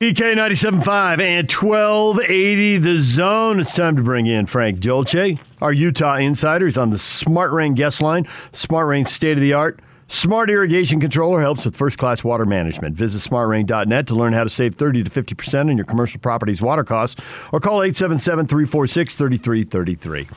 [0.00, 3.60] PK 97.5 and 1280 the zone.
[3.60, 6.64] It's time to bring in Frank Dolce, our Utah insider.
[6.64, 8.26] He's on the Smart Rain guest line.
[8.54, 9.78] Smart Rain state of the art.
[10.08, 12.96] Smart irrigation controller helps with first class water management.
[12.96, 16.82] Visit smartrain.net to learn how to save 30 to 50% on your commercial property's water
[16.82, 17.20] costs
[17.52, 20.28] or call 877 346 3333.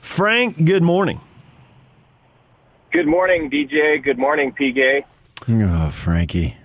[0.00, 1.20] Frank, good morning.
[2.90, 4.02] Good morning, DJ.
[4.02, 5.04] Good morning, PK.
[5.46, 6.56] Oh, Frankie.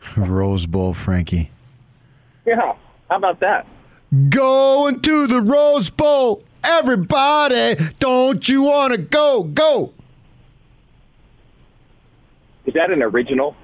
[0.16, 1.50] Rose Bowl, Frankie.
[2.46, 2.74] Yeah,
[3.10, 3.66] how about that?
[4.30, 6.42] Going to the Rose Bowl.
[6.64, 9.42] Everybody, don't you want to go?
[9.44, 9.92] Go.
[12.66, 13.54] Is that an original?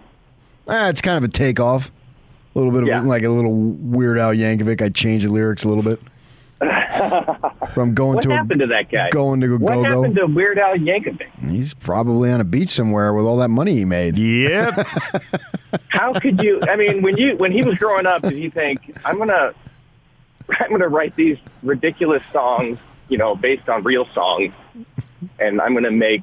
[0.69, 1.91] Ah, it's kind of a takeoff.
[2.55, 3.01] A little bit of Yeah.
[3.03, 4.81] like a little Weird Al Yankovic.
[4.81, 6.01] I changed the lyrics a little bit.
[7.75, 9.11] From going What to happened a, to that guy?
[9.11, 9.89] going to what go go.
[10.03, 11.29] happened to Weird Al Yankovic?
[11.51, 14.17] He's probably on a beach somewhere with all that money he made.
[14.19, 14.75] Yep.
[15.89, 16.61] How could you?
[16.69, 19.53] I mean, when you when he was growing up, did he think I'm gonna
[20.49, 24.53] I'm gonna write these ridiculous songs, you know, based on real songs,
[25.39, 26.23] and I'm gonna make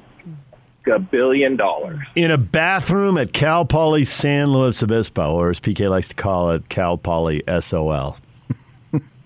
[0.86, 2.00] a billion dollars?
[2.16, 6.50] in a bathroom at Cal Poly San Luis Obispo, or as PK likes to call
[6.50, 8.16] it, Cal Poly SOL.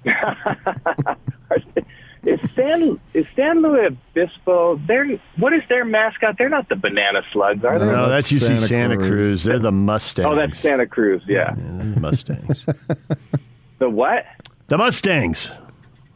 [2.26, 4.80] Is San is San Luis Obispo?
[4.84, 6.36] They're what is their mascot?
[6.36, 7.86] They're not the banana slugs, are they?
[7.86, 9.08] No, No, that's, that's UC Santa, Santa Cruz.
[9.08, 9.44] Cruz.
[9.44, 10.26] They're the Mustangs.
[10.26, 11.22] Oh, that's Santa Cruz.
[11.28, 11.54] Yeah.
[11.56, 12.66] Yeah, the Mustangs.
[13.78, 14.24] The what?
[14.68, 15.50] the Mustangs.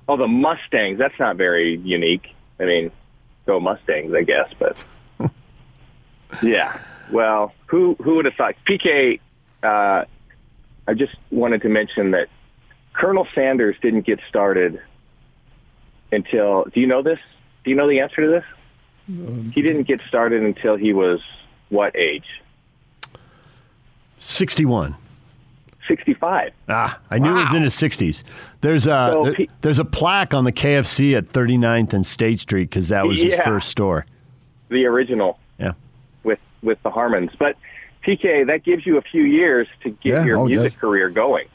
[0.09, 0.99] Oh, the Mustangs.
[0.99, 2.35] That's not very unique.
[2.59, 2.91] I mean,
[3.45, 4.49] go Mustangs, I guess.
[4.59, 4.83] But
[6.43, 6.81] yeah.
[7.13, 8.55] Well, who who would have thought?
[8.67, 9.21] PK.
[9.63, 10.07] Uh,
[10.89, 12.29] I just wanted to mention that
[12.93, 14.81] Colonel Sanders didn't get started
[16.13, 16.65] until.
[16.73, 17.19] Do you know this?
[17.65, 18.45] Do you know the answer to this?
[19.53, 21.21] He didn't get started until he was
[21.69, 22.41] what age?
[24.19, 24.95] 61.
[25.89, 26.53] 65.
[26.69, 28.23] Ah, I knew he was in his 60s.
[28.61, 32.71] There's a So there- there's a plaque on the KFC at 39th and State Street
[32.71, 34.07] because that was his first store.
[34.69, 35.39] The original.
[35.59, 35.73] Yeah.
[36.23, 37.33] with with the Harmons.
[37.39, 37.57] But
[38.07, 41.47] PK, that gives you a few years to get Yeah, your oh, music career going.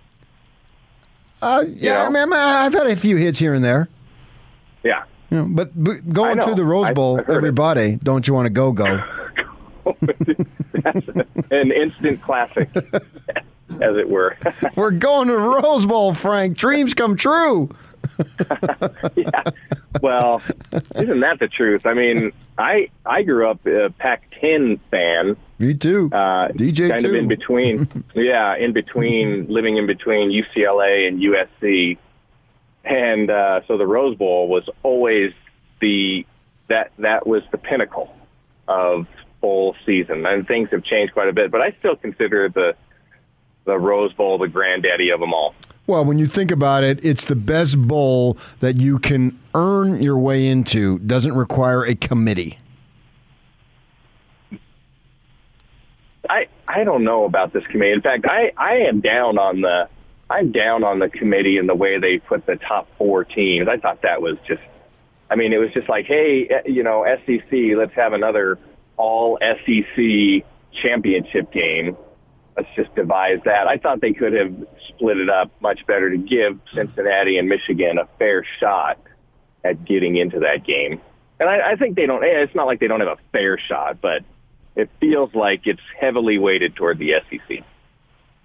[1.41, 2.19] Uh, yeah, know?
[2.19, 3.89] I mean, I've had a few hits here and there.
[4.83, 5.03] Yeah.
[5.29, 7.37] You know, but, but going to the Rose Bowl, I've heard it.
[7.37, 9.03] everybody, don't you want to go go?
[10.73, 11.07] That's
[11.51, 12.69] an instant classic,
[13.81, 14.37] as it were.
[14.75, 16.57] We're going to the Rose Bowl, Frank.
[16.57, 17.69] Dreams come true.
[19.15, 19.43] yeah.
[20.01, 20.41] Well,
[20.95, 21.85] isn't that the truth?
[21.85, 25.37] I mean, I I grew up a Pac-10 fan.
[25.59, 26.09] Me too.
[26.11, 27.09] Uh, DJ kind too.
[27.09, 28.03] of in between.
[28.13, 31.97] yeah, in between, living in between UCLA and USC,
[32.83, 35.33] and uh, so the Rose Bowl was always
[35.79, 36.25] the
[36.67, 38.15] that that was the pinnacle
[38.67, 39.07] of
[39.41, 40.25] bowl season.
[40.25, 42.75] And things have changed quite a bit, but I still consider the
[43.65, 45.55] the Rose Bowl the granddaddy of them all.
[45.87, 50.17] Well, when you think about it, it's the best bowl that you can earn your
[50.17, 50.97] way into.
[50.99, 52.57] Doesn't require a committee.
[56.27, 57.91] I I don't know about this committee.
[57.91, 59.87] In fact, I I am down on the
[60.27, 63.67] I'm down on the committee and the way they put the top four teams.
[63.67, 64.63] I thought that was just
[65.29, 68.57] I mean, it was just like, hey, eh, you know, SEC, let's have another
[68.97, 71.97] all SEC championship game.
[72.57, 73.67] Let's just devise that.
[73.67, 74.53] I thought they could have
[74.87, 78.97] split it up much better to give Cincinnati and Michigan a fair shot
[79.63, 81.01] at getting into that game.
[81.39, 82.23] And I, I think they don't.
[82.23, 84.23] eh, It's not like they don't have a fair shot, but
[84.77, 87.63] it feels like it's heavily weighted toward the SEC.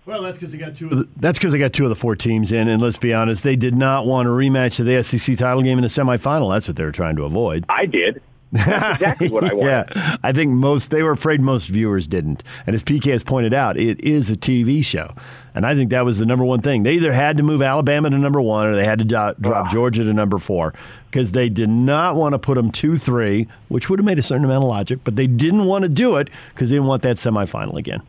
[0.06, 0.86] Well, that's because they got two.
[0.90, 3.14] Of the, that's because they got two of the four teams in, and let's be
[3.14, 6.52] honest, they did not want a rematch of the SEC title game in the semifinal.
[6.52, 7.64] That's what they were trying to avoid.
[7.68, 8.20] I did.
[8.52, 9.92] That's exactly what I wanted.
[9.94, 12.42] yeah, I think most they were afraid most viewers didn't.
[12.66, 15.14] And as PK has pointed out, it is a TV show,
[15.54, 16.82] and I think that was the number one thing.
[16.82, 19.66] They either had to move Alabama to number one, or they had to do- drop
[19.66, 19.68] ah.
[19.70, 20.74] Georgia to number four
[21.10, 24.22] because they did not want to put them two three, which would have made a
[24.22, 27.02] certain amount of logic, but they didn't want to do it because they didn't want
[27.02, 28.02] that semifinal again.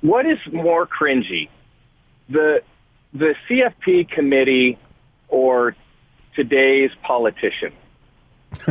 [0.00, 1.48] What is more cringy,
[2.30, 2.62] the
[3.12, 4.78] the CFP committee
[5.28, 5.74] or
[6.34, 7.72] today's politician?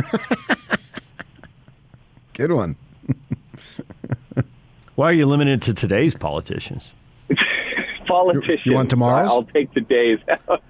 [2.34, 2.76] Good one.
[4.94, 6.92] Why are you limited to today's politicians?
[8.06, 8.64] politicians.
[8.66, 9.30] You want tomorrow's?
[9.30, 10.18] I'll take the days.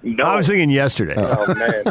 [0.03, 0.23] no.
[0.23, 1.17] I was thinking yesterday's.
[1.19, 1.83] Oh man.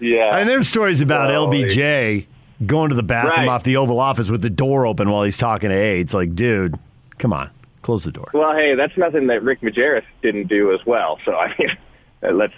[0.00, 0.36] Yeah.
[0.36, 2.26] And there's stories about Oh, LBJ
[2.66, 3.48] going to the bathroom Right.
[3.48, 6.12] off the Oval Office with the door open while he's talking to aides.
[6.12, 6.74] Like, dude,
[7.18, 7.50] come on,
[7.82, 8.28] close the door.
[8.34, 11.18] Well, hey, that's nothing that Rick Majerus didn't do as well.
[11.24, 11.76] So I mean,
[12.22, 12.54] uh, let's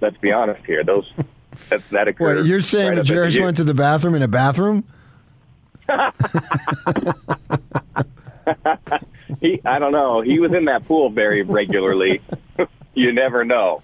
[0.00, 0.84] let's be honest here.
[0.84, 1.10] Those
[1.70, 2.38] that, that occurred.
[2.38, 4.28] Wait, you're saying right that up at Jarris the- went to the bathroom in a
[4.28, 4.84] bathroom?
[9.40, 10.20] he, I don't know.
[10.22, 12.22] He was in that pool very regularly.
[12.94, 13.82] you never know.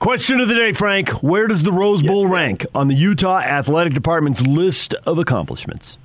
[0.00, 1.10] Question of the day, Frank.
[1.22, 5.98] Where does the Rose Bowl Yes, rank on the Utah Athletic Department's list of accomplishments?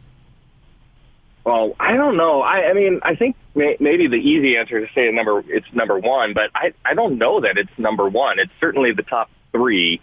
[1.45, 2.41] Well, I don't know.
[2.41, 5.67] I, I mean, I think may, maybe the easy answer is to say number it's
[5.73, 8.39] number one, but I I don't know that it's number one.
[8.39, 10.01] It's certainly the top three,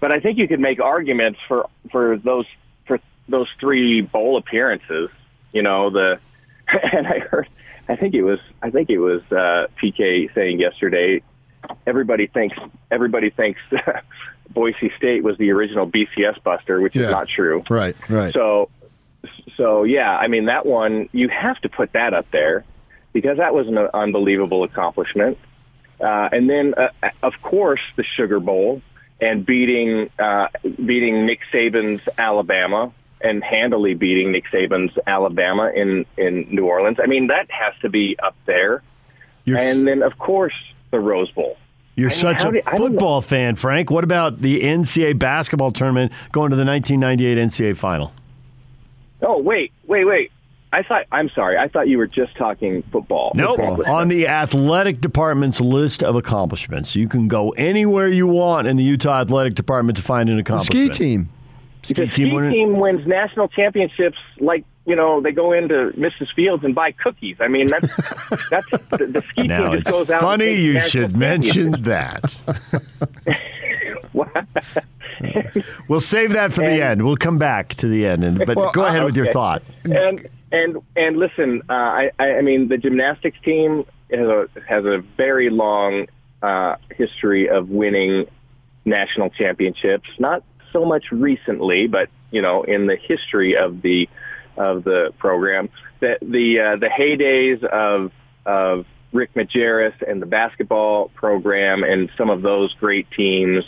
[0.00, 2.46] but I think you could make arguments for for those
[2.86, 2.98] for
[3.28, 5.10] those three bowl appearances.
[5.52, 6.18] You know the,
[6.92, 7.48] and I heard,
[7.88, 11.22] I think it was I think it was uh, PK saying yesterday.
[11.86, 12.56] Everybody thinks
[12.90, 13.60] everybody thinks
[14.50, 17.02] Boise State was the original BCS buster, which Yeah.
[17.04, 17.62] is not true.
[17.68, 18.32] Right, right.
[18.32, 18.70] So,
[19.56, 22.64] so yeah, I mean that one you have to put that up there
[23.12, 25.38] because that was an unbelievable accomplishment.
[26.00, 26.88] Uh, and then, uh,
[27.22, 28.80] of course, the Sugar Bowl
[29.20, 36.46] and beating uh, beating Nick Saban's Alabama and handily beating Nick Saban's Alabama in in
[36.50, 36.98] New Orleans.
[37.02, 38.82] I mean that has to be up there.
[39.44, 40.54] You're, And then, of course,
[40.90, 41.56] the Rose Bowl.
[41.96, 42.88] you're I mean, such a do- I don't know.
[42.88, 43.90] football fan, Frank.
[43.90, 48.12] What about the NCAA basketball tournament going to the 1998 NCAA final?
[49.22, 50.32] Oh wait, wait, wait.
[50.72, 51.58] I thought I'm sorry.
[51.58, 53.32] I thought you were just talking football.
[53.34, 53.58] Nope.
[53.88, 58.84] On the athletic department's list of accomplishments, you can go anywhere you want in the
[58.84, 60.74] Utah Athletic Department to find an accomplishment.
[60.76, 60.94] The accomplishment.
[60.94, 61.28] ski team.
[61.82, 66.32] Ski the ski winner- team wins national championships like you know they go into Mrs.
[66.34, 67.36] Fields and buy cookies.
[67.40, 67.96] I mean that's
[68.50, 70.20] that's the, the ski Now team just it's goes out.
[70.20, 72.42] funny takes you should mention that.
[75.88, 77.04] we'll save that for the end.
[77.04, 78.24] We'll come back to the end.
[78.24, 79.62] And, but Well, go ahead uh, with your thought.
[79.84, 84.98] and and and listen, uh, I I mean the gymnastics team has a has a
[85.16, 86.06] very long
[86.42, 88.26] uh, history of winning
[88.84, 90.08] national championships.
[90.18, 94.08] Not so much recently, but you know in the history of the
[94.56, 95.68] of the program.
[96.00, 98.12] The the uh, the heydays of
[98.46, 103.64] of Rick Majerus and the basketball program and some of those great teams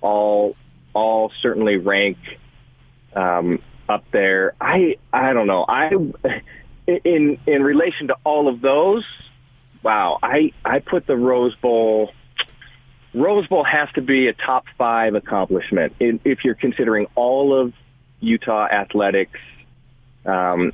[0.00, 0.56] all
[0.98, 2.18] all certainly rank
[3.14, 4.54] um, up there.
[4.60, 5.64] I I don't know.
[5.68, 5.90] I
[6.86, 9.04] in in relation to all of those,
[9.82, 10.18] wow.
[10.22, 12.12] I I put the Rose Bowl.
[13.14, 17.72] Rose Bowl has to be a top five accomplishment in, if you're considering all of
[18.20, 19.38] Utah athletics.
[20.26, 20.72] Um,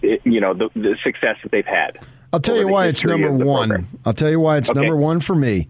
[0.00, 1.98] it, you know the, the success that they've had.
[2.32, 3.68] I'll tell you why it's number one.
[3.68, 3.88] program.
[4.04, 4.80] I'll tell you why it's Okay.
[4.80, 5.68] number one for me.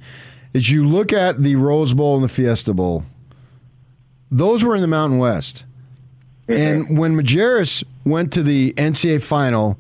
[0.55, 3.03] Is you look at the Rose Bowl and the Fiesta Bowl;
[4.31, 5.65] those were in the Mountain West.
[6.49, 9.79] And when Majerus went to the NCAA final,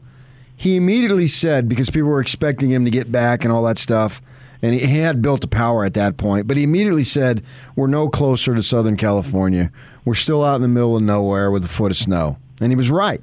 [0.57, 4.21] he immediately said because people were expecting him to get back and all that stuff,
[4.63, 6.47] and he, he had built a power at that point.
[6.47, 7.45] But he immediately said,
[7.77, 9.71] "We're no closer to Southern California.
[10.05, 12.77] We're still out in the middle of nowhere with a foot of snow." And he
[12.77, 13.21] was right.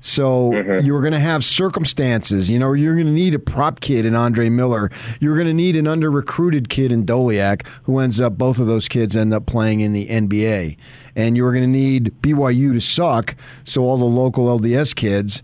[0.00, 0.86] So mm-hmm.
[0.86, 2.50] you were going to have circumstances.
[2.50, 4.90] You know, you're going to need a prop kid in Andre Miller.
[5.20, 8.66] You're going to need an under recruited kid in Doleac, who ends up both of
[8.66, 10.76] those kids end up playing in the NBA.
[11.16, 13.34] And you were going to need BYU to suck,
[13.64, 15.42] so all the local LDS kids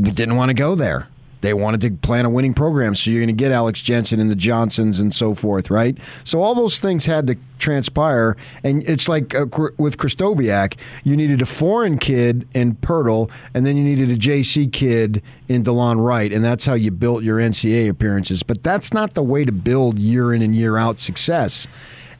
[0.00, 1.06] didn't want to go there.
[1.42, 4.30] They wanted to plan a winning program, so you're going to get Alex Jensen and
[4.30, 5.98] the Johnsons and so forth, right?
[6.24, 9.46] So all those things had to transpire, and it's like uh,
[9.76, 14.72] with Krystkowiak, you needed a foreign kid in Poeltl, and then you needed a JC
[14.72, 18.42] kid in Delon Wright, and that's how you built your NCAA appearances.
[18.42, 21.66] But that's not the way to build year in and year out success.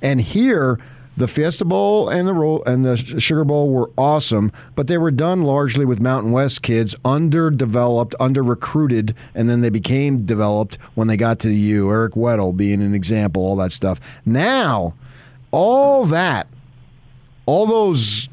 [0.03, 0.81] And here,
[1.17, 5.11] the Fiesta Bowl and the Ro- and the Sugar Bowl were awesome, but they were
[5.11, 11.09] done largely with Mountain West kids, underdeveloped, under recruited, and then they became developed when
[11.09, 11.91] they got to the U.
[11.91, 14.01] Eric Weddle being an example, all that stuff.
[14.25, 14.95] Now,
[15.51, 16.47] all that,
[17.45, 18.29] all those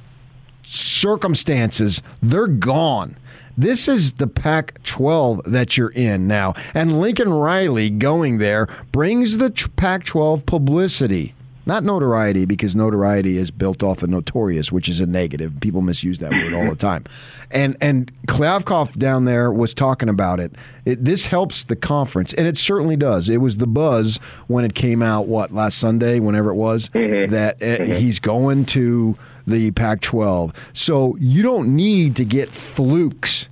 [0.64, 3.18] circumstances, they're gone.
[3.58, 6.54] This is the Pac 12 that you're in now.
[6.74, 11.34] And Lincoln Riley going there brings the Pac 12 publicity.
[11.70, 15.54] Not notoriety, because notoriety is built off of notorious, which is a negative.
[15.62, 17.04] People misuse that word all the time.
[17.52, 20.52] And and Kliavkoff down there was talking about it.
[20.84, 21.06] it.
[21.06, 23.30] This helps the conference, and it certainly does.
[23.30, 27.62] It was the buzz when it came out, what, last Sunday, whenever it was, that
[27.62, 30.72] uh, he's going to the Pac 12.
[30.74, 33.48] So you don't need to get flukes.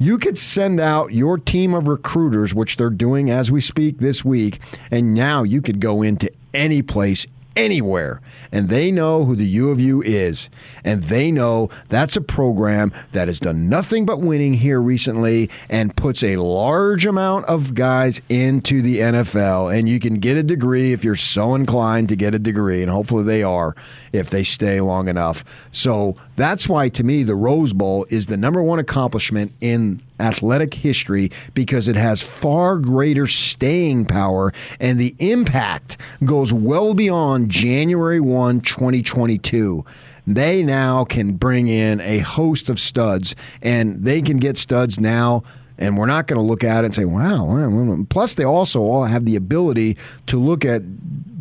[0.00, 4.24] You could send out your team of recruiters, which they're doing as we speak this
[4.24, 4.58] week,
[4.90, 8.20] and now you could go into any place anywhere.
[8.50, 10.50] And they know who the U of U is.
[10.84, 15.96] And they know that's a program that has done nothing but winning here recently and
[15.96, 19.76] puts a large amount of guys into the NFL.
[19.76, 22.82] And you can get a degree if you're so inclined to get a degree.
[22.82, 23.74] And hopefully they are
[24.12, 25.68] if they stay long enough.
[25.70, 30.74] So that's why, to me, the Rose Bowl is the number one accomplishment in athletic
[30.74, 38.20] history because it has far greater staying power and the impact goes well beyond January
[38.20, 39.84] 1, 2022
[40.26, 45.42] they now can bring in a host of studs and they can get studs now
[45.78, 48.04] and we're not going to look at it and say wow.
[48.08, 50.82] Plus they also all have the ability to look at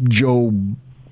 [0.06, 0.52] joe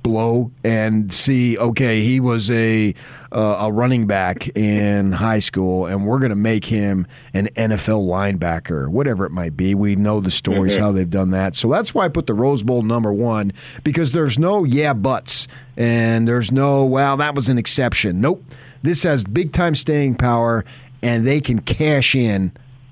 [0.03, 2.93] blow and see okay he was a
[3.31, 8.07] uh, a running back in high school and we're going to make him an NFL
[8.07, 9.75] linebacker whatever it might be.
[9.75, 10.83] We know the stories mm-hmm.
[10.83, 11.55] how they've done that.
[11.55, 13.53] So that's why I put the Rose Bowl number 1
[13.83, 18.21] because there's no yeah buts and there's no well that was an exception.
[18.21, 18.43] Nope.
[18.81, 20.65] This has big time staying power
[21.01, 22.51] and they can cash in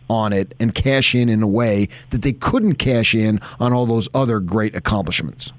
[0.10, 3.86] on it and cash in in a way that they couldn't cash in on all
[3.86, 5.52] those other great accomplishments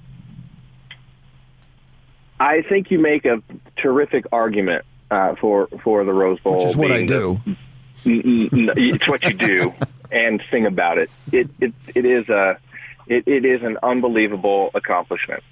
[2.41, 3.43] I think you make a
[3.77, 6.57] terrific argument uh, for for the Rose Bowl.
[6.57, 7.41] Which is what I do.
[8.05, 9.75] The, it's what you do,
[10.13, 11.11] and sing about it.
[11.33, 12.59] It it it is a
[13.07, 15.43] it, it is an unbelievable accomplishment.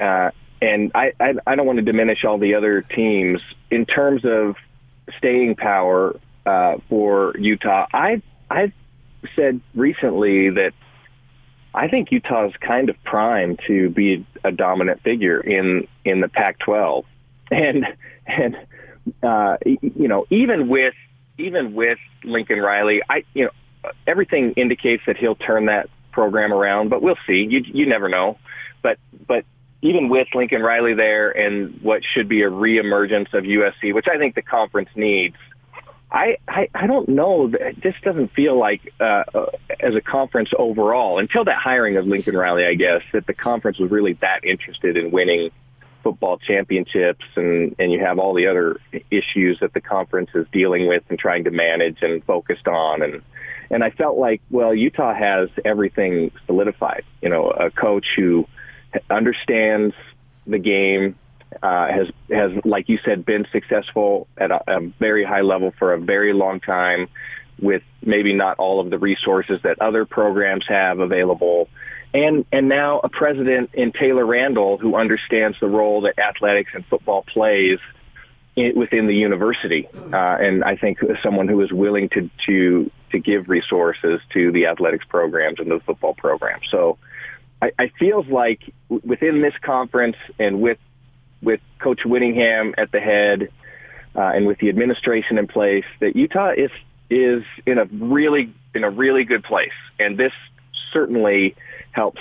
[0.00, 0.30] Uh,
[0.62, 4.56] and I, I I don't want to diminish all the other teams in terms of
[5.18, 7.86] staying power uh, for Utah.
[7.92, 8.72] I I've
[9.34, 10.72] said recently that
[11.74, 17.04] I think Utah's kind of primed to be a dominant figure in in the Pac-12,
[17.50, 17.86] and
[18.26, 18.56] and
[19.22, 20.94] uh, you know even with
[21.38, 26.88] even with Lincoln Riley, I you know everything indicates that he'll turn that program around,
[26.88, 27.46] but we'll see.
[27.48, 28.38] You you never know,
[28.82, 29.44] but but
[29.82, 34.18] even with Lincoln Riley there and what should be a reemergence of USC, which I
[34.18, 35.36] think the conference needs,
[36.12, 37.48] I, I, I don't know.
[37.48, 39.46] This doesn't feel like, uh, uh,
[39.78, 43.78] as a conference overall, until that hiring of Lincoln Riley, I guess, that the conference
[43.78, 45.50] was really that interested in winning
[46.02, 50.88] football championships and, and you have all the other issues that the conference is dealing
[50.88, 53.02] with and trying to manage and focused on.
[53.02, 53.22] And,
[53.70, 57.04] and I felt like, well, Utah has everything solidified.
[57.22, 58.48] You know, a coach who
[59.08, 59.94] understands
[60.46, 61.16] the game,
[61.62, 65.92] uh, has has like you said been successful at a, a very high level for
[65.92, 67.08] a very long time,
[67.60, 71.68] with maybe not all of the resources that other programs have available,
[72.14, 76.84] and and now a president in Taylor Randall who understands the role that athletics and
[76.86, 77.78] football plays
[78.56, 83.18] in, within the university, uh, and I think someone who is willing to to to
[83.18, 86.66] give resources to the athletics programs and the football programs.
[86.70, 86.98] So.
[87.62, 90.78] I, I feels like within this conference and with
[91.42, 93.48] with Coach Whittingham at the head
[94.14, 96.70] uh, and with the administration in place that Utah is
[97.08, 100.32] is in a really in a really good place, and this
[100.92, 101.56] certainly
[101.92, 102.20] helps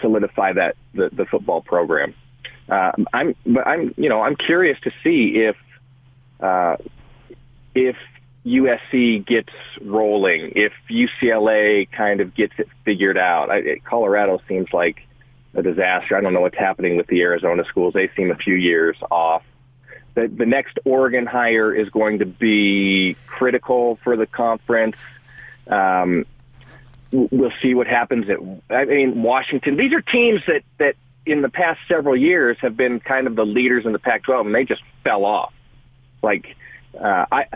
[0.00, 2.14] solidify that the, the football program.
[2.68, 5.56] Uh, I'm but I'm you know I'm curious to see if
[6.40, 6.76] uh,
[7.74, 7.96] if
[8.46, 9.52] USC gets
[9.82, 13.50] rolling, if UCLA kind of gets it figured out.
[13.50, 15.06] I, Colorado seems like
[15.54, 16.16] a disaster.
[16.16, 17.94] I don't know what's happening with the Arizona schools.
[17.94, 19.42] They seem a few years off.
[20.14, 24.96] The, the next Oregon hire is going to be critical for the conference.
[25.66, 26.26] Um,
[27.12, 28.38] we'll see what happens at,
[28.74, 29.76] I mean, Washington.
[29.76, 30.94] These are teams that, that
[31.26, 34.54] in the past several years have been kind of the leaders in the Pac-12, and
[34.54, 35.52] they just fell off.
[36.22, 36.56] Like,
[37.00, 37.46] uh, I,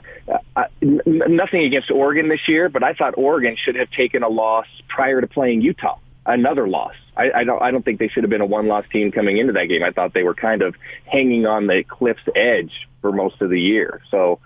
[0.56, 4.66] uh, nothing against Oregon this year, but I thought Oregon should have taken a loss
[4.88, 6.94] prior to playing Utah another loss.
[7.16, 9.38] I, I don't I don't think they should have been a one loss team coming
[9.38, 9.82] into that game.
[9.82, 10.74] I thought they were kind of
[11.06, 14.00] hanging on the cliff's edge for most of the year.
[14.10, 14.40] So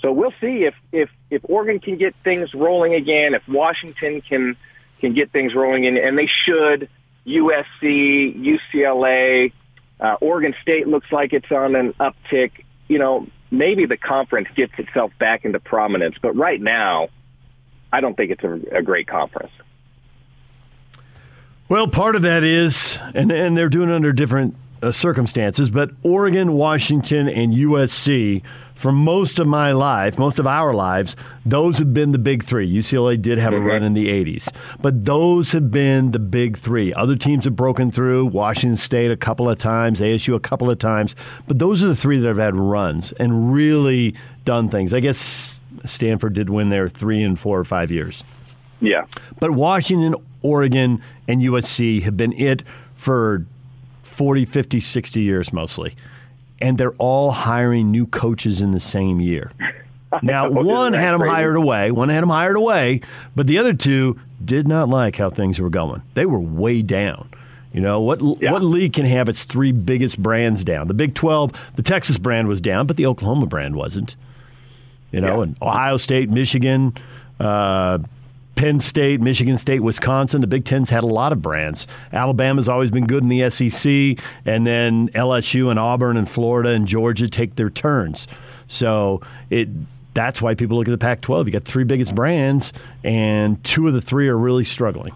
[0.00, 4.56] so we'll see if if if Oregon can get things rolling again, if Washington can
[5.00, 6.88] can get things rolling in, and they should.
[7.24, 9.52] USC, UCLA,
[10.00, 12.64] uh, Oregon State looks like it's on an uptick.
[12.88, 17.10] You know, maybe the conference gets itself back into prominence, but right now,
[17.92, 19.52] I don't think it's a, a great conference.
[21.72, 25.90] Well, part of that is, and, and they're doing it under different uh, circumstances, but
[26.02, 28.42] Oregon, Washington, and USC,
[28.74, 32.70] for most of my life, most of our lives, those have been the big three.
[32.70, 33.62] UCLA did have mm-hmm.
[33.62, 36.92] a run in the 80s, but those have been the big three.
[36.92, 40.78] Other teams have broken through, Washington State a couple of times, ASU a couple of
[40.78, 41.16] times,
[41.48, 44.14] but those are the three that have had runs and really
[44.44, 44.92] done things.
[44.92, 48.24] I guess Stanford did win there three and four or five years.
[48.82, 49.06] Yeah.
[49.40, 52.62] But Washington, Oregon, and USC have been it
[52.96, 53.44] for
[54.02, 55.94] 40, 50, 60 years mostly.
[56.60, 59.50] And they're all hiring new coaches in the same year.
[60.20, 63.00] Now, one had them hired away, one had them hired away,
[63.34, 66.02] but the other two did not like how things were going.
[66.12, 67.30] They were way down.
[67.72, 68.52] You know, what yeah.
[68.52, 70.88] what league can have its three biggest brands down?
[70.88, 74.14] The Big 12, the Texas brand was down, but the Oklahoma brand wasn't.
[75.10, 75.42] You know, yeah.
[75.44, 76.94] and Ohio State, Michigan,
[77.40, 77.98] uh,
[78.54, 81.86] Penn State, Michigan State, Wisconsin, the Big Ten's had a lot of brands.
[82.12, 86.86] Alabama's always been good in the SEC, and then LSU and Auburn and Florida and
[86.86, 88.28] Georgia take their turns.
[88.68, 89.68] So it
[90.14, 91.46] that's why people look at the Pac 12.
[91.46, 95.12] You got three biggest brands, and two of the three are really struggling.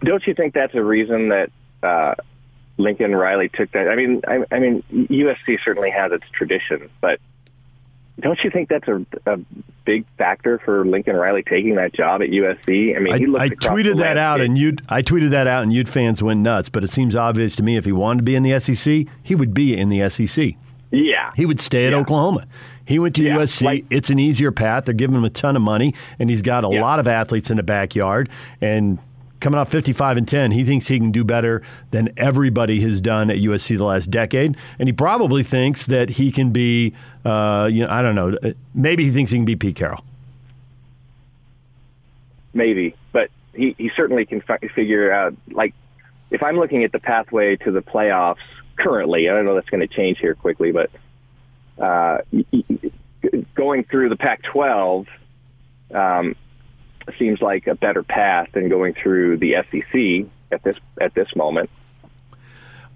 [0.00, 1.50] Don't you think that's a reason that
[1.82, 2.14] uh,
[2.76, 3.88] Lincoln Riley took that?
[3.88, 7.20] I mean, I, I mean, USC certainly has its tradition, but
[8.20, 9.38] don't you think that's a, a
[9.84, 12.96] big factor for Lincoln Riley taking that job at USC?
[12.96, 15.72] I mean, he I, I tweeted that out, and you I tweeted that out, and
[15.72, 16.68] Ute fans went nuts.
[16.68, 19.34] But it seems obvious to me if he wanted to be in the SEC, he
[19.34, 20.54] would be in the SEC.
[20.90, 21.98] Yeah, he would stay at yeah.
[21.98, 22.46] Oklahoma.
[22.86, 23.62] He went to yeah, USC.
[23.62, 24.84] Like, it's an easier path.
[24.84, 26.80] They're giving him a ton of money, and he's got a yeah.
[26.80, 28.30] lot of athletes in the backyard.
[28.60, 28.98] And
[29.40, 33.30] coming off 55 and 10, he thinks he can do better than everybody has done
[33.30, 34.56] at USC the last decade.
[34.78, 38.36] And he probably thinks that he can be, uh, you know, I don't know,
[38.74, 40.04] maybe he thinks he can be Pete Carroll.
[42.54, 45.74] Maybe, but he, he certainly can fi- figure out, like,
[46.30, 48.36] if I'm looking at the pathway to the playoffs
[48.76, 50.90] currently, I don't know that's going to change here quickly, but
[51.78, 52.18] uh,
[53.54, 55.06] going through the Pac-12,
[55.94, 56.34] um,
[57.18, 61.70] seems like a better path than going through the SEC at this at this moment.
[62.32, 62.38] So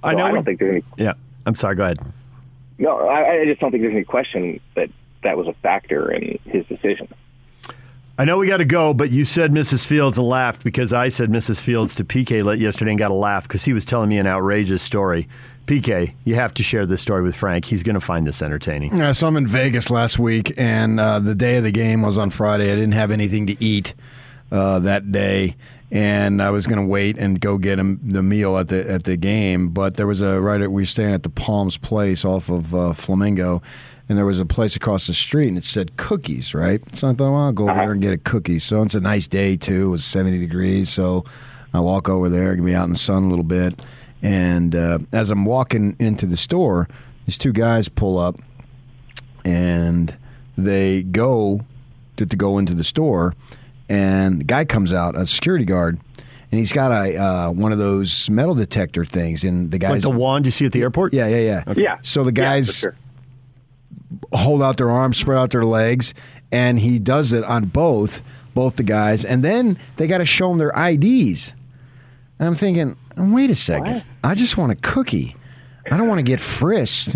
[0.05, 0.25] I know.
[0.25, 1.05] I don't we, think there's any.
[1.05, 1.15] Yeah,
[1.47, 1.77] I'm sorry.
[1.77, 1.99] Go ahead.
[2.79, 4.91] No, I, I just don't think there's any question that
[5.23, 7.09] that was a factor in his decision.
[8.19, 9.87] I know we got to go, but you said Mrs.
[9.87, 11.63] Fields and laughed because I said Mrs.
[11.63, 14.83] Fields to PK yesterday and got a laugh because he was telling me an outrageous
[14.83, 15.27] story.
[15.71, 17.65] PK, you have to share this story with Frank.
[17.65, 18.97] He's going to find this entertaining.
[18.97, 22.19] Yeah, so I'm in Vegas last week, and uh, the day of the game was
[22.19, 22.65] on Friday.
[22.73, 23.95] I didn't have anything to eat
[24.51, 25.55] uh, that day,
[25.93, 29.05] and I was going to wait and go get a, the meal at the at
[29.05, 29.69] the game.
[29.69, 32.75] But there was a right at we were staying at the Palms Place off of
[32.75, 33.63] uh, Flamingo,
[34.09, 36.53] and there was a place across the street, and it said cookies.
[36.53, 38.59] Right, so I thought, well, I'll go over there and get a cookie.
[38.59, 39.87] So it's a nice day too.
[39.87, 41.25] It was 70 degrees, so
[41.73, 43.81] I walk over there, get me out in the sun a little bit
[44.23, 46.89] and uh, as I'm walking into the store,
[47.27, 48.37] these two guys pull up
[49.45, 50.17] and
[50.57, 51.65] they go
[52.17, 53.35] to, to go into the store.
[53.89, 55.99] And the guy comes out, a security guard,
[56.53, 59.43] and he's got a uh, one of those metal detector things.
[59.43, 61.13] And the guys, like the wand you see at the airport.
[61.13, 61.65] Yeah, yeah, yeah.
[61.67, 61.83] Okay.
[61.83, 61.99] Yeah.
[62.03, 62.97] So the guys yeah, sure.
[64.33, 66.15] hold out their arms, spread out their legs,
[66.53, 68.23] and he does it on both
[68.55, 69.25] both the guys.
[69.25, 71.53] And then they got to show them their IDs.
[72.41, 73.95] And I'm thinking, wait a second.
[73.97, 74.05] What?
[74.25, 75.37] I just want a cookie.
[75.91, 77.15] I don't want to get frisked.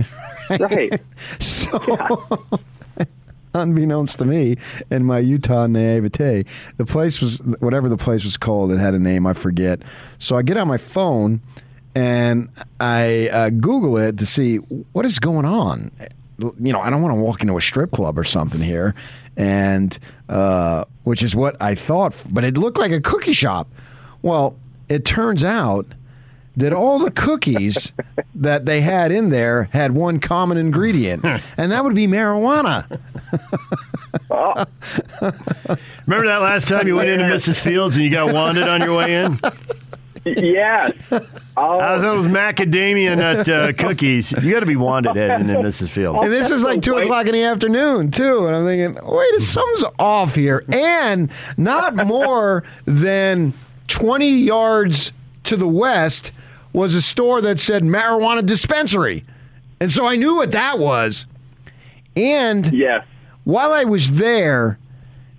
[0.51, 1.01] right.
[1.41, 3.07] so, yeah.
[3.55, 4.57] unbeknownst to me
[4.91, 6.45] and my Utah naivete,
[6.77, 8.71] the place was whatever the place was called.
[8.71, 9.81] It had a name I forget.
[10.19, 11.41] So I get on my phone
[11.95, 15.91] and I uh, Google it to see what is going on.
[16.39, 18.93] You know, I don't want to walk into a strip club or something here,
[19.37, 19.97] and
[20.29, 22.13] uh, which is what I thought.
[22.29, 23.69] But it looked like a cookie shop.
[24.21, 24.57] Well,
[24.89, 25.87] it turns out
[26.57, 27.93] that all the cookies
[28.35, 31.25] that they had in there had one common ingredient,
[31.57, 32.87] and that would be marijuana.
[36.07, 37.63] Remember that last time you went into Mrs.
[37.63, 39.41] Fields and you got wanted on your way in?
[40.25, 40.95] Yes.
[41.57, 41.81] Oh.
[41.81, 44.33] How's those macadamia nut uh, cookies?
[44.33, 45.91] You got to be wanted heading in Mrs.
[45.91, 46.23] Fields.
[46.23, 49.85] And this is like two o'clock in the afternoon too, and I'm thinking, wait, something's
[49.99, 53.53] off here, and not more than
[53.89, 55.13] 20 yards
[55.45, 56.33] to the west
[56.73, 59.25] was a store that said marijuana dispensary.
[59.81, 61.27] And so I knew what that was.
[62.17, 63.07] And yes.
[63.45, 64.79] while I was there,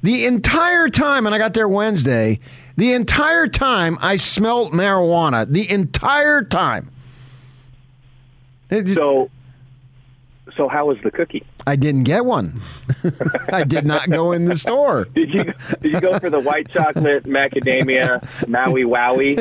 [0.03, 2.39] the entire time, and I got there Wednesday,
[2.77, 5.49] the entire time I smelled marijuana.
[5.49, 6.91] The entire time.
[8.69, 9.29] So
[10.55, 11.43] so how was the cookie?
[11.67, 12.61] I didn't get one.
[13.51, 15.05] I did not go in the store.
[15.15, 15.43] Did you
[15.81, 19.35] did you go for the white chocolate macadamia Maui Wowie?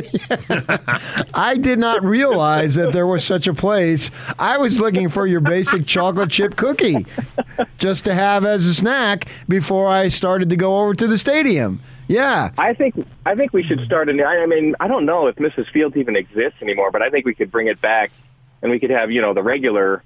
[1.34, 4.10] I did not realize that there was such a place.
[4.38, 7.06] I was looking for your basic chocolate chip cookie
[7.78, 11.80] just to have as a snack before I started to go over to the stadium.
[12.08, 14.08] Yeah, I think I think we should start.
[14.08, 15.70] An, I mean, I don't know if Mrs.
[15.70, 18.12] Fields even exists anymore, but I think we could bring it back,
[18.62, 20.02] and we could have you know the regular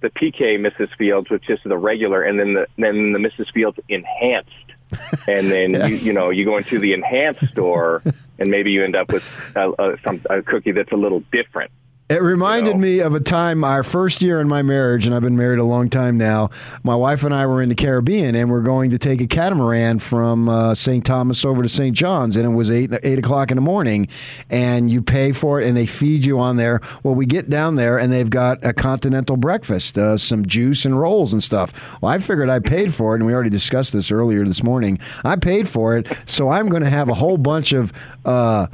[0.00, 0.94] the PK Mrs.
[0.96, 3.52] Fields, which is the regular, and then the then the Mrs.
[3.52, 4.50] Fields enhanced
[5.28, 8.02] and then you, you know you go into the enhanced store,
[8.38, 11.70] and maybe you end up with a, a, some, a cookie that's a little different.
[12.10, 12.80] It reminded You know?
[12.80, 15.64] me of a time, our first year in my marriage, and I've been married a
[15.64, 16.48] long time now.
[16.82, 19.98] My wife and I were in the Caribbean, and we're going to take a catamaran
[19.98, 21.04] from uh, St.
[21.04, 21.94] Thomas over to St.
[21.94, 24.08] John's, and it was eight eight o'clock in the morning,
[24.48, 26.80] and you pay for it, and they feed you on there.
[27.02, 30.98] Well, we get down there, and they've got a continental breakfast, uh, some juice and
[30.98, 32.00] rolls and stuff.
[32.00, 34.98] Well, I figured I paid for it, and we already discussed this earlier this morning.
[35.24, 37.92] I paid for it, so I'm going to have a whole bunch of.
[38.24, 38.68] Uh,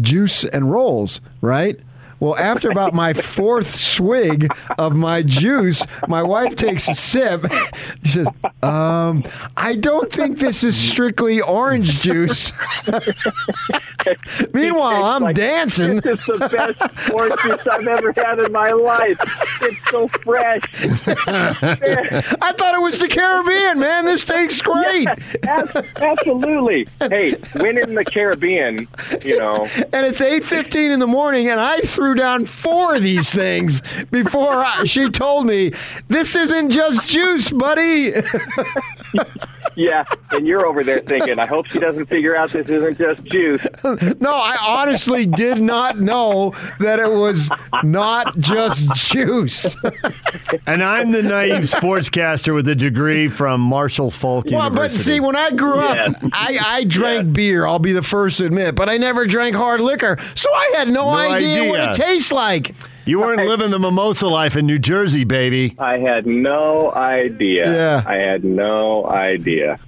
[0.00, 1.80] juice and rolls, right?
[2.20, 7.46] Well, after about my fourth swig of my juice, my wife takes a sip.
[8.04, 8.28] She says,
[8.62, 9.24] um,
[9.56, 12.52] I don't think this is strictly orange juice.
[14.52, 15.96] Meanwhile, I'm Like, dancing.
[16.00, 19.18] This is the best orange juice I've ever had in my life.
[19.62, 20.60] It's so fresh.
[20.82, 24.04] I thought it was the Caribbean, man.
[24.04, 25.06] This tastes great.
[25.46, 26.86] Ab- Absolutely.
[27.00, 28.88] Hey, when in the Caribbean,
[29.22, 33.32] you know, And it's 8.15 in the morning, and I threw down four of these
[33.32, 35.72] things before I, she told me,
[36.08, 38.12] this isn't just juice, buddy.
[39.76, 43.22] yeah, and you're over there thinking, I hope she doesn't figure out this isn't just
[43.24, 43.66] juice.
[44.20, 47.50] No, I honestly did not know that it was
[47.82, 49.74] not just juice.
[50.66, 54.74] And I'm the naive sportscaster with a degree from Marshall Falk well, University.
[54.74, 56.26] but see, when I grew up, Yes.
[56.32, 57.66] I, I drank beer.
[57.66, 60.88] I'll be the first to admit, but I never drank hard liquor, so I had
[60.88, 61.90] no, No idea, what idea.
[61.90, 62.74] it tastes like.
[63.06, 65.74] you weren't living the mimosa life in New Jersey, baby.
[65.78, 67.72] I had no idea.
[67.72, 68.02] Yeah.
[68.06, 69.78] I had no idea.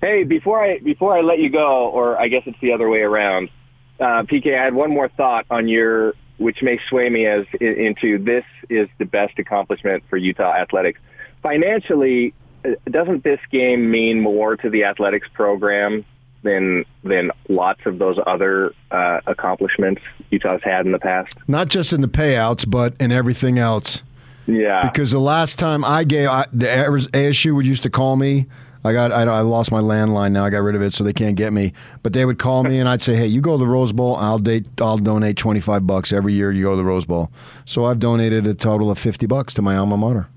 [0.00, 3.02] Hey, before I before I let you go, or I guess it's the other way
[3.02, 3.50] around,
[3.98, 8.18] uh, PK, I had one more thought on your, which may sway me as into
[8.18, 11.00] this is the best accomplishment for Utah athletics.
[11.42, 12.32] Financially,
[12.64, 16.06] uh, doesn't this game mean more to the athletics program
[16.42, 21.34] than than lots of those other uh, accomplishments Utah's had in the past?
[21.48, 24.02] Not just in the payouts, but in everything else.
[24.46, 24.88] Yeah.
[24.88, 28.46] Because the last time I gave I, the ASU would used to call me.
[28.82, 30.44] I got I, I lost my landline now.
[30.44, 31.74] I got rid of it, so they can't get me.
[32.02, 34.16] But they would call me, and I'd say, "Hey, you go to the Rose Bowl.
[34.16, 34.66] I'll date.
[34.80, 36.50] I'll donate twenty five bucks every year.
[36.50, 37.30] You go to the Rose Bowl."
[37.66, 40.28] So I've donated a total of fifty bucks to my alma mater.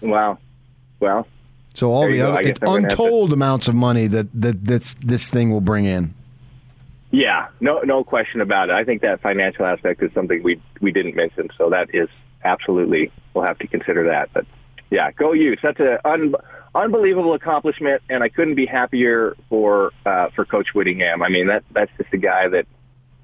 [0.00, 0.38] wow.
[0.98, 1.26] Well,
[1.74, 5.50] So all There the other it's untold amounts of money that that that's, this thing
[5.50, 6.14] will bring in.
[7.12, 8.74] Yeah, no, no question about it.
[8.74, 12.08] I think that financial aspect is something we we didn't mention, so that is
[12.44, 14.30] absolutely we'll have to consider that.
[14.32, 14.46] But
[14.90, 15.62] yeah, go Utes.
[15.62, 16.34] That's an un,
[16.74, 21.22] unbelievable accomplishment, and I couldn't be happier for uh, for Coach Whittingham.
[21.22, 22.66] I mean, that that's just a guy that.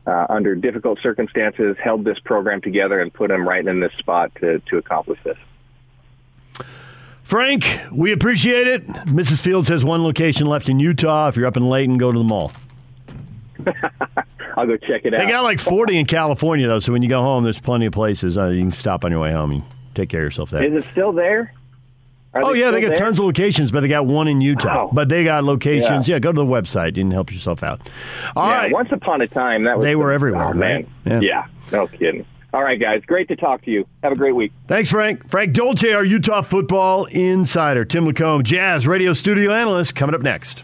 [0.08, 4.30] Uh, under difficult circumstances, held this program together and put him right in this spot
[4.36, 5.36] to, to accomplish this.
[7.26, 8.86] Frank, we appreciate it.
[8.86, 9.42] Mrs.
[9.42, 11.26] Fields has one location left in Utah.
[11.26, 12.52] If you're up in Layton, go to the mall.
[14.56, 15.18] I'll go check it out.
[15.18, 17.92] They got like 40 in California, though, so when you go home, there's plenty of
[17.92, 18.38] places.
[18.38, 19.64] Uh, you can stop on your way home and
[19.96, 20.62] take care of yourself there.
[20.62, 21.52] Is it still there?
[22.32, 22.96] Are Oh, yeah, they got there?
[22.96, 24.84] tons of locations, but they got one in Utah.
[24.84, 24.90] Wow.
[24.92, 26.06] But they got locations.
[26.08, 26.14] Yeah.
[26.14, 26.18] Yeah.
[26.20, 27.80] go to the website and help yourself out.
[28.36, 28.72] All yeah, right.
[28.72, 31.20] once upon a time, that was They were everywhere, Oh, man, right?
[31.20, 31.20] Yeah.
[31.20, 32.24] yeah, no kidding.
[32.56, 33.86] All right, guys, great to talk to you.
[34.02, 34.50] Have a great week.
[34.66, 35.28] Thanks, Frank.
[35.28, 37.84] Frank Dolce, our Utah football insider.
[37.84, 40.62] Tim LaComb, Jazz radio studio analyst, coming up next.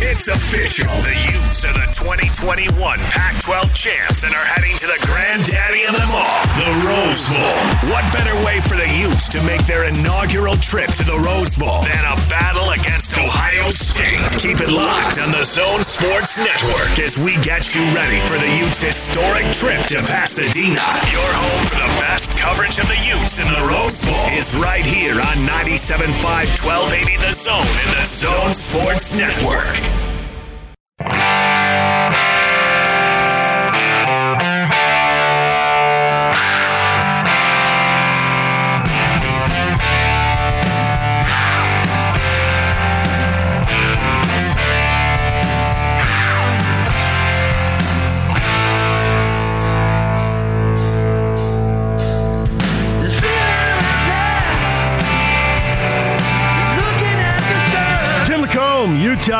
[0.00, 0.88] It's official.
[1.04, 2.72] The Utes are the 2021
[3.12, 7.92] Pac 12 champs and are heading to the granddaddy of them all, the Rose Bowl.
[7.92, 11.84] What better way for the Utes to make their inaugural trip to the Rose Bowl
[11.84, 14.24] than a battle against Ohio State?
[14.40, 18.48] Keep it locked on the Zone Sports Network as we get you ready for the
[18.56, 20.80] Utes' historic trip to Pasadena.
[21.12, 24.86] Your home for the best coverage of the Utes in the Rose Bowl is right
[24.86, 26.16] here on 97.5
[26.56, 29.89] 1280 The Zone and the Zone Sports Network.
[31.08, 31.39] Tim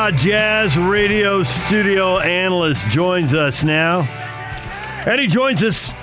[0.01, 4.01] Utah Jazz radio studio analyst, joins us now.
[5.05, 5.93] And he joins us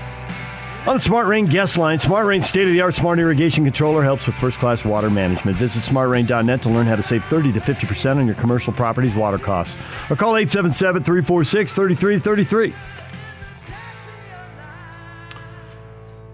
[0.87, 1.99] on the Smart Rain guest line.
[1.99, 5.57] Smart Rain state of the art smart irrigation controller helps with first class water management.
[5.57, 9.37] Visit smartrain.net to learn how to save 30 to 50% on your commercial property's water
[9.39, 9.75] costs.
[10.09, 12.75] Or call 877 346 3333.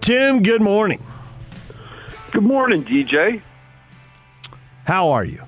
[0.01, 1.03] Tim, good morning.
[2.31, 3.41] Good morning, DJ.
[4.85, 5.41] How are you?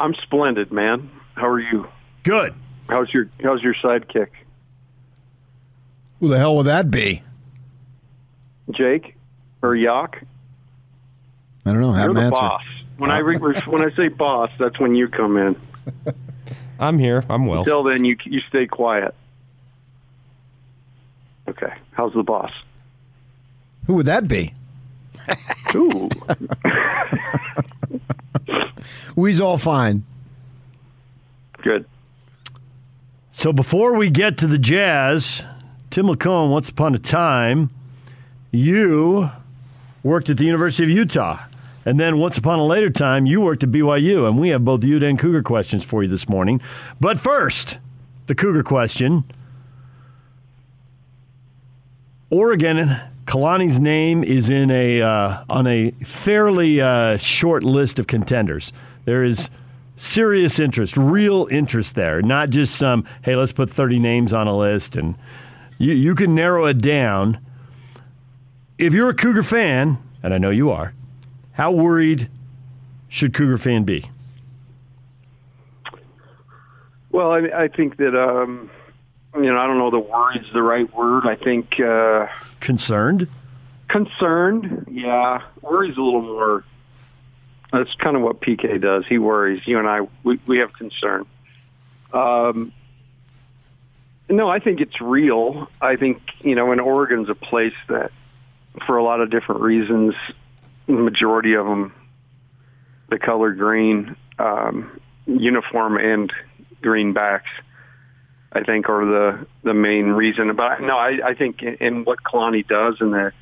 [0.00, 1.10] I'm splendid, man.
[1.34, 1.86] How are you?
[2.22, 2.54] Good.
[2.88, 4.28] How's your How's your sidekick,
[6.18, 7.22] Who the hell would that be?
[8.70, 9.14] Jake
[9.62, 10.24] or Yak?
[11.66, 11.92] I don't know.
[11.92, 12.30] Have You're him the answer.
[12.30, 12.62] boss.
[12.96, 15.56] When I re- when I say boss, that's when you come in.
[16.80, 17.24] I'm here.
[17.28, 17.60] I'm well.
[17.60, 19.14] Until then, you you stay quiet.
[21.48, 21.72] Okay.
[21.92, 22.52] How's the boss?
[23.86, 24.54] Who would that be?
[25.74, 26.08] Ooh.
[29.16, 30.04] We's all fine.
[31.62, 31.84] Good.
[33.32, 35.42] So before we get to the Jazz,
[35.90, 37.70] Tim LaComb, once upon a time,
[38.50, 39.30] you
[40.02, 41.44] worked at the University of Utah.
[41.84, 44.28] And then once upon a later time, you worked at BYU.
[44.28, 46.60] And we have both Ute and Cougar questions for you this morning.
[47.00, 47.78] But first,
[48.26, 49.24] the Cougar question.
[52.30, 58.72] Oregon, Kalani's name is in a uh, on a fairly uh, short list of contenders.
[59.04, 59.50] There is
[59.96, 63.06] serious interest, real interest there, not just some.
[63.22, 65.14] Hey, let's put thirty names on a list, and
[65.78, 67.38] you you can narrow it down.
[68.78, 70.92] If you're a Cougar fan, and I know you are,
[71.52, 72.28] how worried
[73.08, 74.10] should Cougar fan be?
[77.12, 78.68] Well, I, I think that um,
[79.34, 81.26] you know I don't know the word's the right word.
[81.26, 82.26] I think uh,
[82.60, 83.28] Concerned?
[83.88, 84.86] concerned.
[84.90, 86.64] Yeah, worries a little more.
[87.72, 89.04] That's kind of what PK does.
[89.08, 89.66] He worries.
[89.66, 91.24] You and I, we, we have concern.
[92.12, 92.72] Um,
[94.28, 95.68] no, I think it's real.
[95.80, 98.12] I think you know, and Oregon's a place that,
[98.86, 100.14] for a lot of different reasons,
[100.86, 101.92] the majority of them,
[103.08, 106.32] the color green, um, uniform and
[106.82, 107.42] greenbacks,
[108.52, 110.54] I think are the the main reason.
[110.56, 113.32] But no, I, I think in, in what Kalani does and the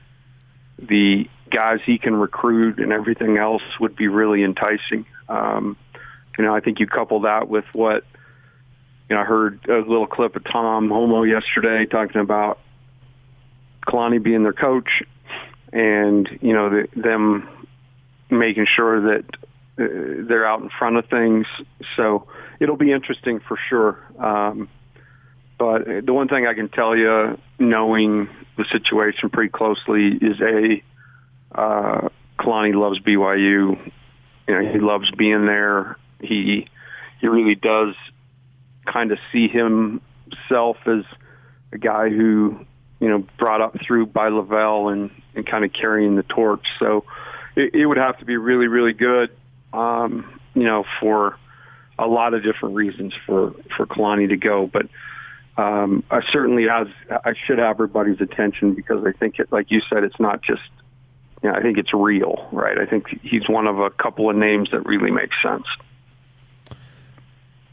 [0.78, 5.06] the guys he can recruit and everything else would be really enticing.
[5.28, 5.76] Um,
[6.36, 8.04] you know, I think you couple that with what
[9.08, 9.22] you know.
[9.22, 12.60] I heard a little clip of Tom Holmoe yesterday talking about
[13.86, 15.02] Kalani being their coach,
[15.72, 17.48] and you know the, them
[18.30, 19.24] making sure that
[19.78, 21.46] uh, they're out in front of things.
[21.96, 22.28] So
[22.60, 23.98] it'll be interesting for sure.
[24.18, 24.68] Um,
[25.58, 30.82] but the one thing I can tell you, knowing the situation pretty closely, is a
[31.52, 33.90] uh, Kalani loves BYU.
[34.46, 35.96] You know, he loves being there.
[36.20, 36.68] He
[37.20, 37.94] he really does
[38.86, 41.04] kind of see himself as
[41.72, 42.64] a guy who
[43.00, 46.66] you know brought up through by LaVell and and kind of carrying the torch.
[46.78, 47.04] So
[47.56, 49.30] it, it would have to be really really good.
[49.72, 51.36] Um, you know, for
[51.98, 54.86] a lot of different reasons for for Kalani to go, but
[55.58, 59.82] um, I certainly has I should have everybody's attention because I think it, like you
[59.90, 60.62] said, it's not just.
[61.42, 62.78] You know, I think it's real, right?
[62.78, 65.66] I think he's one of a couple of names that really makes sense.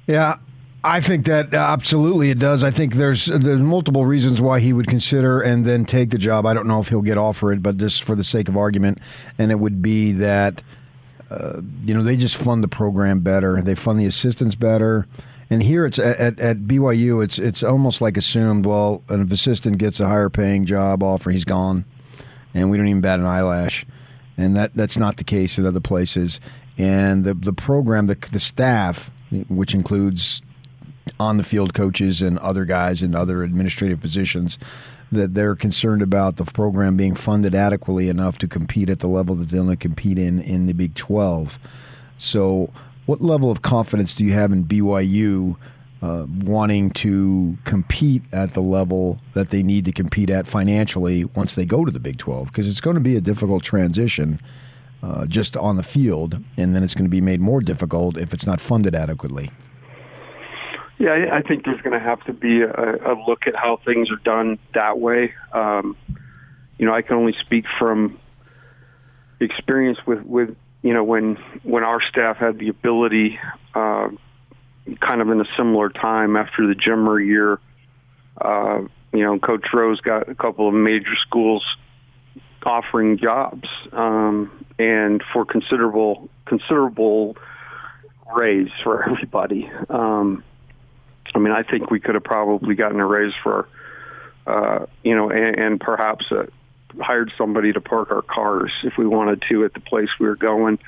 [0.05, 0.35] Yeah,
[0.83, 2.63] I think that uh, absolutely it does.
[2.63, 6.45] I think there's there's multiple reasons why he would consider and then take the job.
[6.45, 8.99] I don't know if he'll get offered, but just for the sake of argument,
[9.39, 10.61] and it would be that
[11.31, 15.07] uh, you know they just fund the program better, they fund the assistants better.
[15.49, 18.65] And here it's at, at, BYU, it's it's almost like assumed.
[18.65, 21.85] Well, an assistant gets a higher paying job offer, he's gone,
[22.53, 23.85] and we don't even bat an eyelash.
[24.37, 26.39] And that that's not the case at other places.
[26.77, 29.11] And the the program, the the staff,
[29.47, 30.41] which includes
[31.19, 34.57] on the field coaches and other guys in other administrative positions,
[35.11, 39.35] that they're concerned about the program being funded adequately enough to compete at the level
[39.35, 41.59] that they want to compete in in the Big 12.
[42.17, 42.71] So,
[43.05, 45.55] what level of confidence do you have in BYU
[46.01, 51.55] uh, wanting to compete at the level that they need to compete at financially once
[51.55, 52.47] they go to the Big 12?
[52.47, 54.39] Because it's going to be a difficult transition.
[55.03, 58.33] Uh, just on the field, and then it's going to be made more difficult if
[58.33, 59.51] it's not funded adequately.
[60.97, 64.09] Yeah, I think there's going to have to be a, a look at how things
[64.09, 65.33] are done that way.
[65.53, 65.95] Um,
[66.79, 68.19] you know, I can only speak from
[69.39, 73.39] experience with, with you know when when our staff had the ability,
[73.73, 74.07] uh,
[75.01, 77.59] kind of in a similar time after the Jimmer year.
[78.39, 81.65] Uh, you know, Coach Rose got a couple of major schools
[82.63, 87.35] offering jobs, um, and for considerable considerable
[88.35, 89.67] raise for everybody.
[89.89, 90.43] Um,
[91.33, 93.67] I mean, I think we could have probably gotten a raise for,
[94.45, 96.45] uh, you know, and, and perhaps uh,
[96.99, 100.35] hired somebody to park our cars if we wanted to at the place we were
[100.35, 100.79] going.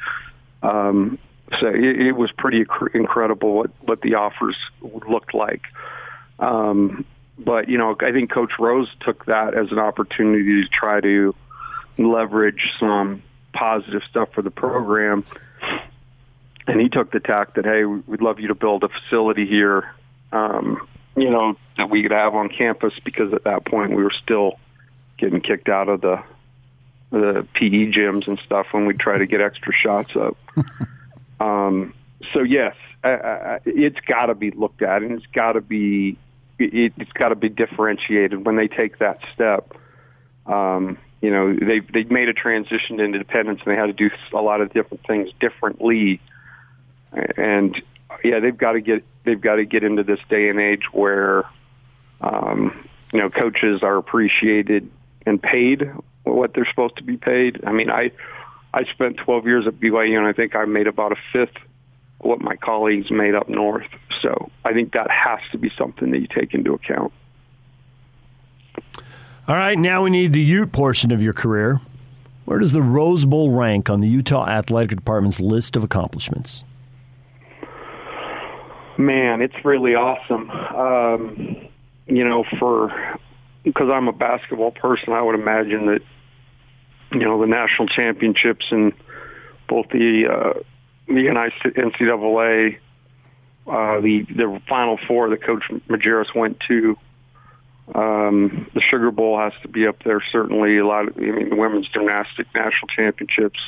[0.64, 1.20] Um,
[1.60, 5.64] so it, it was pretty incredible what, what the offers looked like.
[6.40, 7.06] Um,
[7.40, 11.36] but, you know, I think Coach Rose took that as an opportunity to try to
[11.98, 15.24] leverage some positive stuff for the program
[16.68, 19.96] and he took the tack that hey, we'd love you to build a facility here,
[20.32, 24.14] um, you know, that we could have on campus because at that point we were
[24.24, 24.60] still
[25.18, 26.24] getting kicked out of the
[27.10, 30.38] the PE gyms and stuff when we try to get extra shots up.
[31.40, 31.94] um,
[32.34, 36.18] so yes, I, I, it's got to be looked at, and it's got to be
[36.60, 39.74] it, it's got to be differentiated when they take that step.
[40.46, 44.10] Um, you know, they they made a transition to independence, and they had to do
[44.34, 46.22] a lot of different things differently.
[47.38, 47.82] And
[48.24, 51.46] yeah, they've got to get they've got to get into this day and age where
[52.22, 54.90] um, you know coaches are appreciated
[55.28, 55.92] and paid
[56.24, 57.64] what they're supposed to be paid.
[57.66, 58.12] I mean, I
[58.74, 61.56] I spent 12 years at BYU, and I think I made about a fifth
[62.20, 63.88] what my colleagues made up north.
[64.22, 67.14] So I think that has to be something that you take into account.
[69.48, 71.80] All right, now we need the Ute portion of your career.
[72.46, 76.64] Where does the Rose Bowl rank on the Utah Athletic Department's list of accomplishments?
[78.98, 80.50] Man, it's really awesome.
[80.50, 81.68] Um,
[82.08, 83.20] you know, for
[83.68, 86.02] because I'm a basketball person, I would imagine that
[87.12, 88.94] you know the national championships and
[89.68, 90.60] both the uh,
[91.08, 92.78] the NCAA,
[93.68, 96.98] uh, the the Final Four that Coach Majerus went to.
[97.94, 100.22] Um, the Sugar Bowl has to be up there.
[100.32, 101.10] Certainly, a lot.
[101.10, 103.60] Of, I mean, the women's gymnastic national championships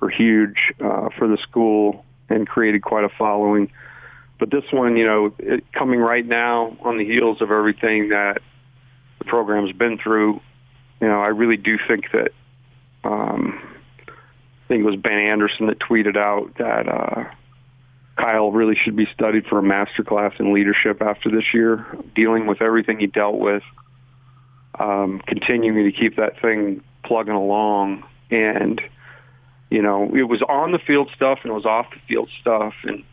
[0.00, 3.70] are huge uh, for the school and created quite a following.
[4.38, 8.42] But this one, you know, it, coming right now on the heels of everything that
[9.24, 10.40] the program's been through,
[11.00, 12.32] you know, I really do think that
[13.02, 13.60] um,
[14.08, 17.24] I think it was Ben Anderson that tweeted out that uh,
[18.16, 22.46] Kyle really should be studied for a master class in leadership after this year, dealing
[22.46, 23.62] with everything he dealt with,
[24.78, 28.04] um, continuing to keep that thing plugging along.
[28.30, 28.80] And,
[29.70, 32.74] you know, it was on the field stuff and it was off the field stuff.
[32.84, 33.04] And,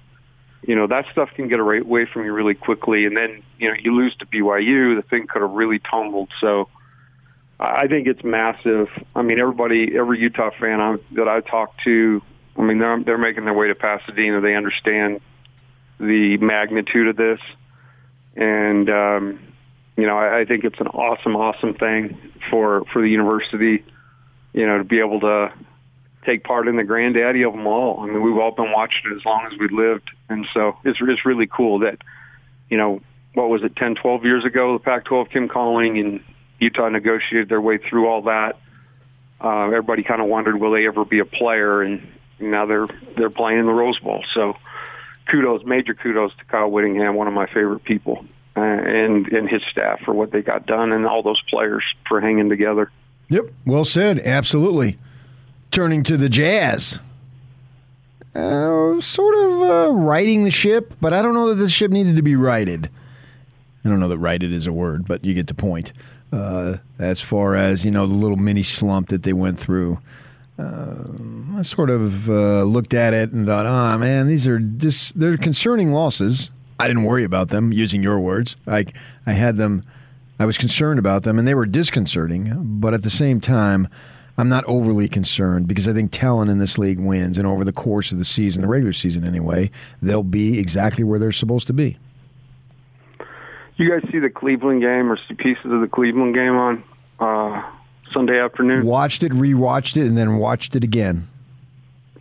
[0.63, 3.05] you know, that stuff can get away from you really quickly.
[3.05, 6.29] And then, you know, you lose to BYU, the thing could have really tumbled.
[6.39, 6.69] So,
[7.61, 8.87] I think it's massive.
[9.15, 12.21] I mean, everybody, every Utah fan I, that I talk to,
[12.57, 14.41] I mean, they're they're making their way to Pasadena.
[14.41, 15.21] They understand
[15.99, 17.39] the magnitude of this,
[18.35, 19.39] and um,
[19.95, 22.17] you know, I, I think it's an awesome, awesome thing
[22.49, 23.85] for for the university.
[24.53, 25.53] You know, to be able to
[26.25, 28.01] take part in the granddaddy of them all.
[28.01, 30.99] I mean, we've all been watching it as long as we lived, and so it's
[31.01, 31.99] it's really cool that
[32.69, 33.01] you know
[33.33, 36.21] what was it 10, 12 years ago the Pac-12 came calling and
[36.59, 38.59] Utah negotiated their way through all that.
[39.43, 41.81] Uh, everybody kind of wondered, will they ever be a player?
[41.81, 42.07] And
[42.39, 44.23] now they're they're playing in the Rose Bowl.
[44.33, 44.55] So,
[45.29, 49.63] kudos, major kudos to Kyle Whittingham, one of my favorite people, uh, and and his
[49.71, 52.91] staff for what they got done, and all those players for hanging together.
[53.29, 54.19] Yep, well said.
[54.19, 54.97] Absolutely.
[55.71, 56.99] Turning to the Jazz.
[58.35, 59.91] Uh, sort of uh,
[60.43, 62.89] the ship, but I don't know that the ship needed to be righted.
[63.83, 65.91] I don't know that righted is a word, but you get the point
[66.31, 69.99] uh, as far as you know the little mini slump that they went through.
[70.57, 74.59] Uh, I sort of uh, looked at it and thought, "Ah, oh, man, these are
[74.59, 78.55] just they're concerning losses." I didn't worry about them, using your words.
[78.67, 78.85] I
[79.25, 79.83] I had them.
[80.39, 82.79] I was concerned about them, and they were disconcerting.
[82.79, 83.87] But at the same time,
[84.37, 87.73] I'm not overly concerned because I think talent in this league wins, and over the
[87.73, 89.69] course of the season, the regular season anyway,
[90.01, 91.97] they'll be exactly where they're supposed to be
[93.81, 96.83] you guys see the Cleveland game or see pieces of the Cleveland game on
[97.19, 97.63] uh,
[98.13, 98.85] Sunday afternoon?
[98.85, 101.27] Watched it, rewatched it, and then watched it again.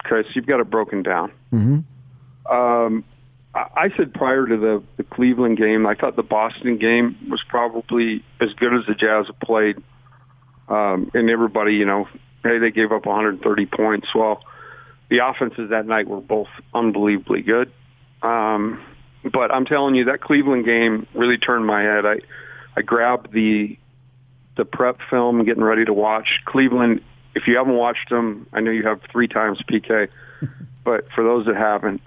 [0.06, 1.30] Okay, so you've got it broken down.
[1.52, 2.52] Mm-hmm.
[2.52, 3.04] Um,
[3.54, 8.24] I said prior to the, the Cleveland game, I thought the Boston game was probably
[8.40, 9.82] as good as the Jazz have played.
[10.70, 12.08] Um, and everybody, you know,
[12.44, 14.08] hey, they gave up 130 points.
[14.14, 14.42] Well,
[15.10, 17.72] the offenses that night were both unbelievably good.
[18.22, 18.80] Um,
[19.24, 22.06] but I'm telling you, that Cleveland game really turned my head.
[22.06, 22.20] I
[22.76, 23.76] I grabbed the
[24.56, 27.02] the prep film, getting ready to watch Cleveland.
[27.34, 30.08] If you haven't watched them, I know you have three times PK,
[30.84, 32.00] but for those that haven't,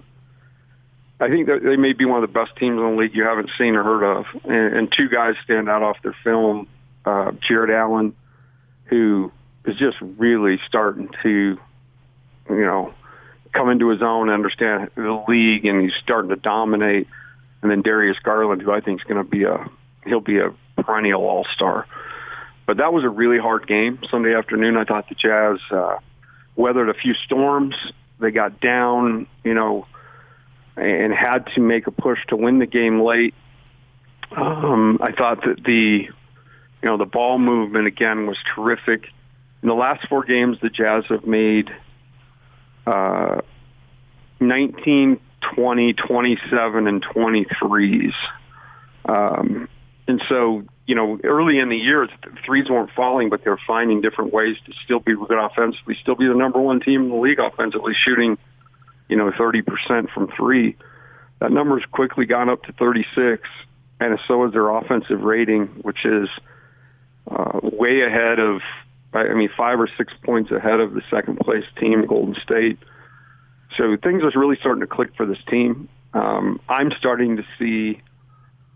[1.20, 3.24] I think that they may be one of the best teams in the league you
[3.24, 4.26] haven't seen or heard of.
[4.44, 6.68] And, and two guys stand out off their film:
[7.04, 8.14] uh, Jarrett Allen,
[8.86, 9.32] who
[9.64, 11.58] is just really starting to,
[12.50, 12.94] you know,
[13.52, 17.06] come into his own, and understand the league, and he's starting to dominate.
[17.62, 19.68] And then Darius Garland, who I think is going to be a
[20.04, 21.86] he'll be a perennial All Star.
[22.66, 24.76] But that was a really hard game Sunday afternoon.
[24.76, 25.98] I thought the Jazz uh,
[26.56, 27.74] weathered a few storms.
[28.20, 29.86] They got down, you know,
[30.76, 33.34] and had to make a push to win the game late.
[34.34, 36.08] Um, I thought that the,
[36.84, 39.08] you know, the ball movement again was terrific.
[39.62, 41.70] In the last four games, the Jazz have made
[42.86, 43.40] uh,
[44.38, 45.18] 19,
[45.54, 48.12] 20, 27, and 23s.
[49.06, 49.66] Um,
[50.06, 52.06] and so, you know, early in the year,
[52.44, 56.28] threes weren't falling, but they're finding different ways to still be good offensively, still be
[56.28, 58.36] the number one team in the league offensively, shooting,
[59.08, 60.76] you know, 30% from three.
[61.40, 63.48] That number's quickly gone up to 36,
[64.00, 66.28] and so is their offensive rating, which is
[67.30, 68.60] uh, way ahead of,
[69.12, 72.78] I mean, five or six points ahead of the second place team, Golden State.
[73.76, 75.88] So things are really starting to click for this team.
[76.12, 78.00] Um, I'm starting to see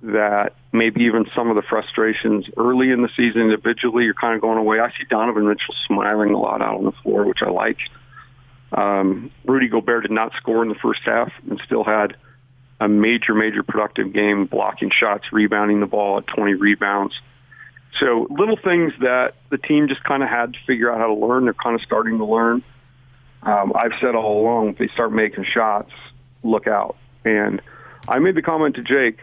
[0.02, 4.40] that maybe even some of the frustrations early in the season individually are kind of
[4.40, 4.80] going away.
[4.80, 7.78] I see Donovan Mitchell smiling a lot out on the floor, which I like.
[8.72, 12.16] Um, Rudy Gobert did not score in the first half and still had
[12.80, 17.14] a major, major productive game, blocking shots, rebounding the ball at 20 rebounds.
[18.00, 21.14] So little things that the team just kind of had to figure out how to
[21.14, 21.44] learn.
[21.44, 22.62] They're kind of starting to learn.
[23.42, 25.92] Um, I've said all along, if they start making shots,
[26.42, 26.96] look out.
[27.24, 27.62] And
[28.06, 29.18] I made the comment to Jake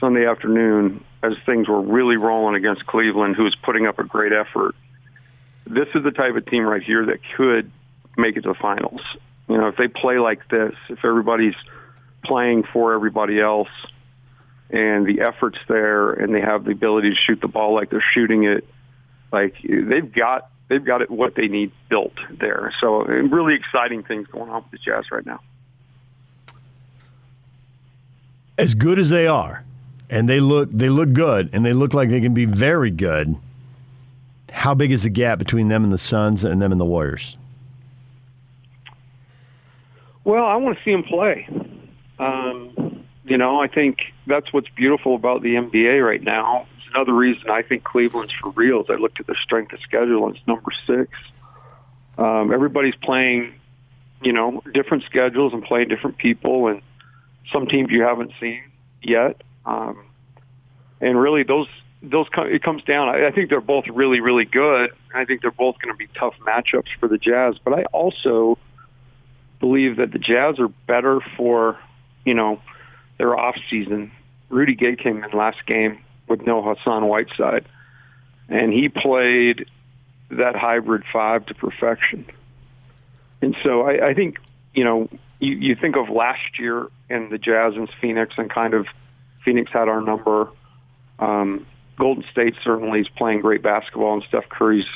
[0.00, 4.32] Sunday afternoon as things were really rolling against Cleveland, who was putting up a great
[4.32, 4.74] effort.
[5.66, 7.70] This is the type of team right here that could
[8.16, 9.00] make it to the finals.
[9.48, 11.54] You know, if they play like this, if everybody's
[12.22, 13.68] playing for everybody else
[14.74, 18.04] and the effort's there and they have the ability to shoot the ball like they're
[18.12, 18.66] shooting it,
[19.32, 22.74] like they've got they've got it what they need built there.
[22.80, 25.40] So really exciting things going on with the Jazz right now.
[28.58, 29.64] As good as they are,
[30.10, 33.36] and they look they look good and they look like they can be very good.
[34.50, 37.36] How big is the gap between them and the Suns and them and the Warriors?
[40.24, 41.48] Well, I want to see them play.
[42.18, 42.93] Um,
[43.24, 46.66] you know, I think that's what's beautiful about the NBA right now.
[46.76, 48.82] It's another reason I think Cleveland's for real.
[48.82, 51.10] Is I looked at their strength of schedule and it's number six.
[52.18, 53.54] Um, everybody's playing,
[54.22, 56.82] you know, different schedules and playing different people, and
[57.50, 58.62] some teams you haven't seen
[59.02, 59.42] yet.
[59.66, 60.04] Um,
[61.00, 61.66] and really, those
[62.02, 63.08] those it comes down.
[63.08, 64.90] I, I think they're both really really good.
[65.14, 67.56] I think they're both going to be tough matchups for the Jazz.
[67.64, 68.58] But I also
[69.60, 71.78] believe that the Jazz are better for
[72.24, 72.60] you know
[73.18, 74.10] their off season.
[74.48, 75.98] Rudy Gay came in last game
[76.28, 77.64] with no Hassan Whiteside,
[78.48, 79.66] and he played
[80.30, 82.26] that hybrid five to perfection.
[83.42, 84.38] And so I, I think
[84.72, 85.08] you know
[85.38, 88.86] you, you think of last year and the Jazz and Phoenix and kind of
[89.44, 90.48] Phoenix had our number.
[91.18, 91.66] Um,
[91.98, 94.86] Golden State certainly is playing great basketball, and Steph Curry's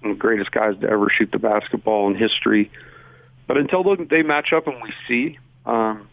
[0.00, 2.70] one of the greatest guys to ever shoot the basketball in history.
[3.46, 6.08] But until they match up and we see, um,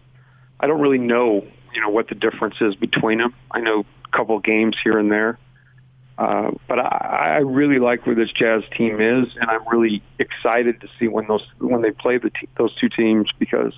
[0.61, 3.33] I don't really know, you know, what the difference is between them.
[3.51, 5.39] I know a couple of games here and there,
[6.17, 10.79] uh, but I, I really like where this Jazz team is, and I'm really excited
[10.81, 13.73] to see when those when they play the te- those two teams because,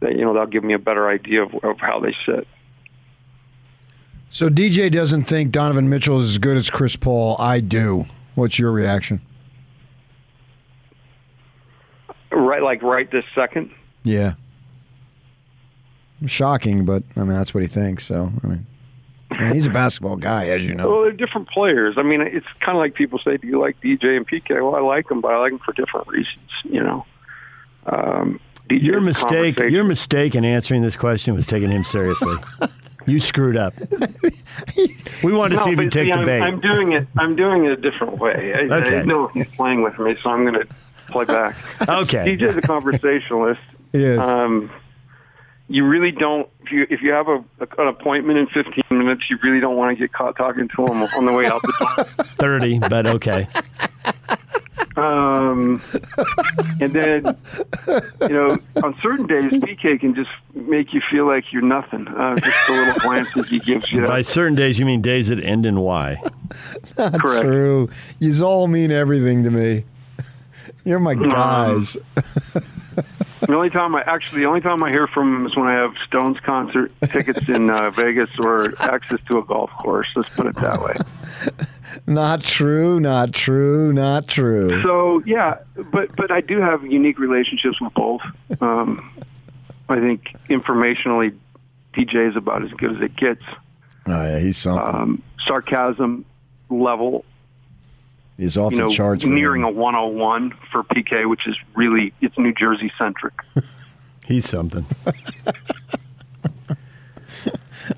[0.00, 2.46] they, you know, they'll give me a better idea of, of how they sit.
[4.30, 7.36] So DJ doesn't think Donovan Mitchell is as good as Chris Paul.
[7.38, 8.06] I do.
[8.34, 9.22] What's your reaction?
[12.30, 13.70] Right, like right this second.
[14.04, 14.34] Yeah.
[16.26, 18.06] Shocking, but I mean that's what he thinks.
[18.06, 18.66] So I mean,
[19.30, 20.90] I mean he's a basketball guy, as you know.
[20.90, 21.96] Well, they're different players.
[21.96, 24.74] I mean, it's kind of like people say, "Do you like DJ and PK?" Well,
[24.74, 26.50] I like them, but I like them for different reasons.
[26.64, 27.06] You know.
[27.86, 28.40] Um,
[28.70, 29.58] your mistake.
[29.60, 32.36] Your mistake in answering this question was taking him seriously.
[33.08, 33.74] You screwed up.
[35.24, 36.42] We wanted no, to see if you take see, the bait.
[36.42, 37.08] I'm, I'm, doing it.
[37.16, 38.52] I'm doing it a different way.
[38.54, 38.98] I, okay.
[38.98, 40.74] I know he's playing with me, so I'm going to
[41.08, 41.56] play back.
[41.88, 42.36] okay.
[42.36, 43.60] DJ's a conversationalist.
[43.94, 44.18] yes.
[44.18, 44.70] Um,
[45.68, 46.48] you really don't.
[46.62, 47.44] If you if you have a,
[47.78, 51.02] an appointment in 15 minutes, you really don't want to get caught talking to him
[51.02, 52.04] on the way out the door.
[52.24, 53.46] Thirty, but okay.
[54.98, 55.80] Um,
[56.80, 57.36] and then,
[58.20, 62.08] you know, on certain days, PK can just make you feel like you're nothing.
[62.08, 64.04] Uh, just the little glances he gives you.
[64.04, 66.20] By certain days, you mean days that end in Y.
[66.98, 67.46] Not Correct.
[67.46, 67.88] true.
[68.18, 69.84] You all mean everything to me.
[70.88, 71.98] You're my Um, guys.
[73.40, 75.74] The only time I actually, the only time I hear from him is when I
[75.74, 80.08] have Stones concert tickets in uh, Vegas or access to a golf course.
[80.16, 80.94] Let's put it that way.
[82.06, 82.98] not true.
[83.00, 83.92] Not true.
[83.92, 84.82] Not true.
[84.82, 85.58] So yeah,
[85.92, 88.22] but but I do have unique relationships with both.
[88.60, 89.08] Um,
[89.90, 91.36] I think informationally,
[91.94, 93.42] DJ is about as good as it gets.
[94.06, 94.94] Oh yeah, he's something.
[94.94, 96.24] Um, sarcasm
[96.70, 97.24] level,
[98.38, 99.24] he's off you know, the charts.
[99.24, 103.34] for nearing a 101 for PK, which is really it's New Jersey centric.
[104.26, 104.86] He's something.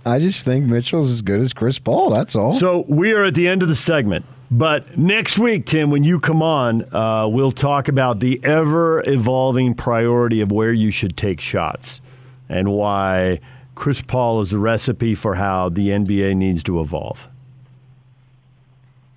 [0.07, 2.11] I just think Mitchell's as good as Chris Paul.
[2.11, 2.53] That's all.
[2.53, 4.25] So we are at the end of the segment.
[4.49, 9.75] But next week, Tim, when you come on, uh, we'll talk about the ever evolving
[9.75, 12.01] priority of where you should take shots
[12.49, 13.41] and why
[13.75, 17.29] Chris Paul is the recipe for how the NBA needs to evolve.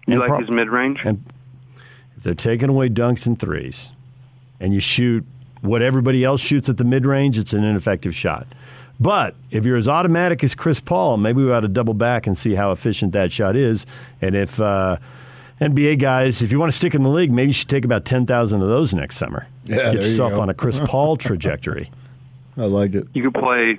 [0.07, 0.99] You like pro- his mid range?
[1.03, 1.23] And
[2.17, 3.91] if they're taking away dunks and threes,
[4.59, 5.25] and you shoot
[5.61, 8.47] what everybody else shoots at the mid range, it's an ineffective shot.
[8.99, 12.37] But if you're as automatic as Chris Paul, maybe we ought to double back and
[12.37, 13.85] see how efficient that shot is.
[14.21, 14.97] And if uh,
[15.59, 18.05] NBA guys, if you want to stick in the league, maybe you should take about
[18.05, 19.47] 10,000 of those next summer.
[19.65, 21.89] Yeah, Get there you yourself on a Chris Paul trajectory.
[22.57, 23.07] I like it.
[23.13, 23.77] You could play,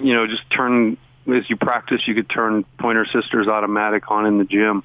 [0.00, 0.96] you know, just turn
[1.32, 2.06] as you practice.
[2.06, 4.84] You could turn Pointer Sisters automatic on in the gym,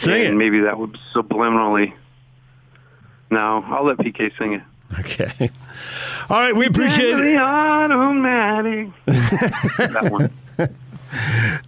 [0.00, 0.36] Sing and it.
[0.38, 1.92] maybe that would subliminally.
[3.30, 4.62] No, I'll let PK sing it.
[4.98, 5.50] Okay.
[6.28, 7.38] All right, we appreciate The it.
[7.38, 8.88] automatic.
[9.06, 10.30] that one.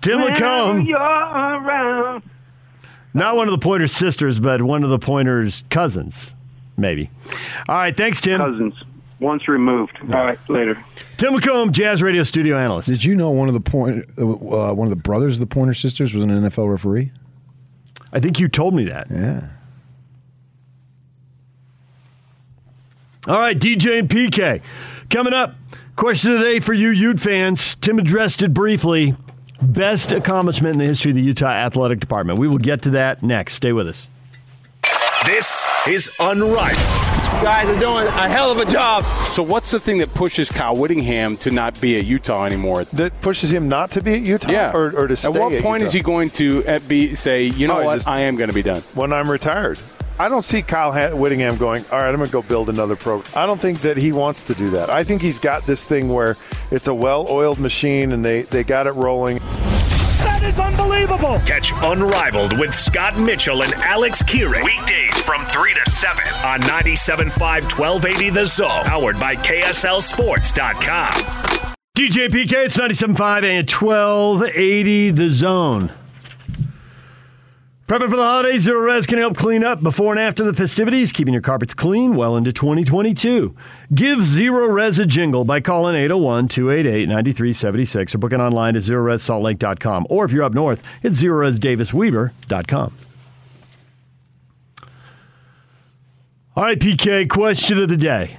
[0.01, 0.87] Tim LaComb.
[0.89, 2.25] You're around.
[3.15, 6.35] Not one of the Pointer's sisters, but one of the Pointer's cousins,
[6.77, 7.11] maybe.
[7.69, 8.39] All right, thanks, Tim.
[8.41, 8.75] Cousins.
[9.21, 9.99] Once removed.
[10.03, 10.83] All right, later.
[11.17, 12.89] Tim LaComb, Jazz Radio studio analyst.
[12.89, 14.25] Did you know one of the point, uh,
[14.75, 17.13] one of the brothers of the Pointer sisters was an NFL referee?
[18.13, 19.09] I think you told me that.
[19.11, 19.49] Yeah.
[23.27, 24.61] All right, DJ and PK.
[25.09, 25.55] Coming up,
[25.97, 27.77] question of the day for you Ute fans.
[27.77, 29.15] Tim addressed it briefly.
[29.63, 32.39] Best accomplishment in the history of the Utah Athletic Department.
[32.39, 33.55] We will get to that next.
[33.55, 34.09] Stay with us.
[35.25, 37.12] This is Unrivaled.
[37.43, 39.05] Guys are doing a hell of a job.
[39.27, 42.85] So what's the thing that pushes Kyle Whittingham to not be at Utah anymore?
[42.85, 44.73] that pushes him not to be at Utah Yeah.
[44.73, 45.85] or, or to stay At what point Utah?
[45.89, 48.37] is he going to uh, be say, you know Oh, he what, just- I am
[48.37, 48.81] going to be done?
[48.95, 49.81] when I'm retired?
[50.19, 52.95] I don't see Kyle Ha- Whittingham going, all right, I'm going to go build another
[52.95, 53.33] program.
[53.35, 54.89] I don't think that he wants to do that.
[54.91, 56.37] I think he's got this thing where
[56.71, 59.41] it's a well oiled machine and they, they got it rolling.
[61.47, 64.63] Catch Unrivaled with Scott Mitchell and Alex Kirry.
[64.63, 68.85] Weekdays from 3 to 7 on 97.5 1280 The Zone.
[68.85, 71.11] Powered by KSLSports.com.
[71.97, 75.93] DJ PK, it's 97.5 and 1280 The Zone.
[77.93, 81.35] Prepping for the holidays, Zerorez can help clean up before and after the festivities, keeping
[81.35, 83.55] your carpets clean well into 2022.
[83.93, 90.07] Give Zerorez a jingle by calling 801 288 9376 or booking online at ZerorezSaltLake.com.
[90.09, 92.95] Or if you're up north, it's ZerorezDavisWeber.com.
[96.57, 98.39] All right, PK, question of the day.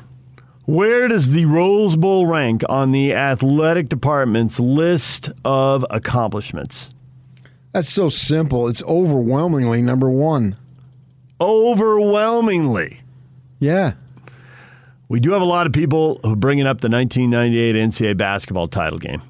[0.66, 6.90] Where does the Rose Bowl rank on the athletic department's list of accomplishments?
[7.74, 8.68] That's so simple.
[8.68, 10.56] It's overwhelmingly number one.
[11.42, 13.02] Overwhelmingly.
[13.60, 13.94] Yeah.
[15.10, 19.00] We do have a lot of people who bringing up the 1998 NCAA basketball title
[19.00, 19.22] game.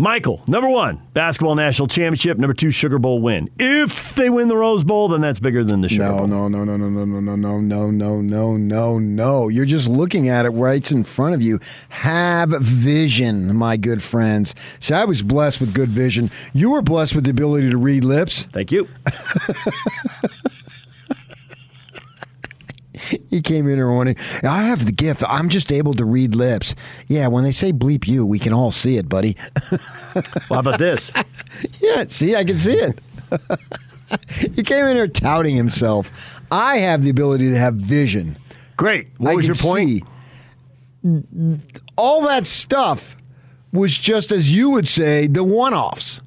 [0.00, 2.38] Michael, number one, basketball national championship.
[2.38, 3.50] Number two, Sugar Bowl win.
[3.58, 6.26] If they win the Rose Bowl, then that's bigger than the Sugar No, Bowl.
[6.28, 9.48] no, no, no, no, no, no, no, no, no, no, no, no, no.
[9.48, 11.58] You're just looking at it right in front of you.
[11.88, 14.54] Have vision, my good friends.
[14.78, 16.30] See, I was blessed with good vision.
[16.52, 18.44] You were blessed with the ability to read lips.
[18.52, 18.86] Thank you.
[23.30, 25.22] He came in here wanting, I have the gift.
[25.28, 26.74] I'm just able to read lips.
[27.08, 29.36] Yeah, when they say bleep you, we can all see it, buddy.
[30.48, 31.12] How about this?
[31.80, 32.98] yeah, see, I can see it.
[34.54, 36.40] he came in here touting himself.
[36.50, 38.36] I have the ability to have vision.
[38.76, 39.08] Great.
[39.18, 39.88] What I was your point?
[39.88, 40.02] see.
[41.96, 43.14] All that stuff
[43.72, 46.20] was just, as you would say, the one offs.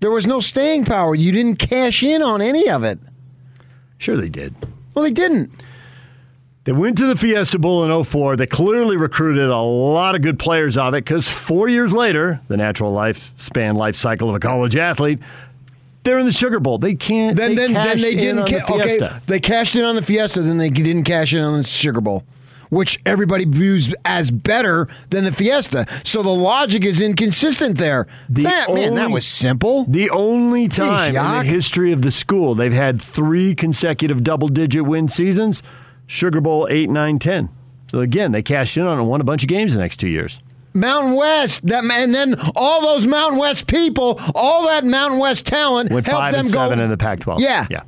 [0.00, 1.14] There was no staying power.
[1.14, 2.98] You didn't cash in on any of it.
[3.98, 4.54] Sure, they did.
[4.94, 5.50] Well, they didn't.
[6.68, 8.36] They went to the Fiesta Bowl in 04.
[8.36, 12.58] They clearly recruited a lot of good players of it because four years later, the
[12.58, 15.18] natural lifespan, life cycle of a college athlete,
[16.02, 16.76] they're in the Sugar Bowl.
[16.76, 17.38] They can't.
[17.38, 18.38] Then, they then, then they in didn't.
[18.40, 19.22] on the okay, Fiesta.
[19.26, 20.42] they cashed in on the Fiesta.
[20.42, 22.24] Then they didn't cash in on the Sugar Bowl,
[22.68, 25.86] which everybody views as better than the Fiesta.
[26.04, 28.06] So the logic is inconsistent there.
[28.28, 29.84] The that man, that was simple.
[29.84, 34.84] The only time in the history of the school they've had three consecutive double digit
[34.84, 35.62] win seasons
[36.08, 37.48] Sugar Bowl 8, 9, 10.
[37.90, 39.98] So again, they cashed in on it and won a bunch of games the next
[39.98, 40.40] two years.
[40.74, 45.90] Mountain West, that and then all those Mountain West people, all that Mountain West talent
[45.90, 47.40] Went helped five them and go seven in the Pac 12.
[47.40, 47.66] Yeah.
[47.70, 47.82] Yeah.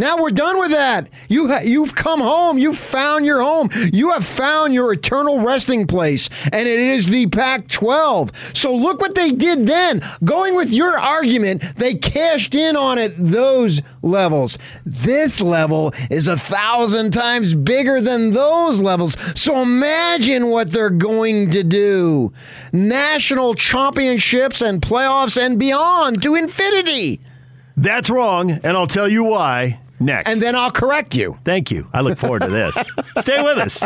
[0.00, 1.10] Now we're done with that.
[1.28, 2.56] You ha- you've come home.
[2.56, 3.68] You've found your home.
[3.92, 8.56] You have found your eternal resting place, and it is the Pac-12.
[8.56, 10.02] So look what they did then.
[10.24, 14.56] Going with your argument, they cashed in on it those levels.
[14.86, 19.18] This level is a thousand times bigger than those levels.
[19.38, 22.32] So imagine what they're going to do.
[22.72, 27.20] National championships and playoffs and beyond to infinity.
[27.76, 30.28] That's wrong, and I'll tell you why next.
[30.28, 31.38] And then I'll correct you.
[31.44, 31.88] Thank you.
[31.92, 32.74] I look forward to this.
[33.18, 33.82] Stay with us.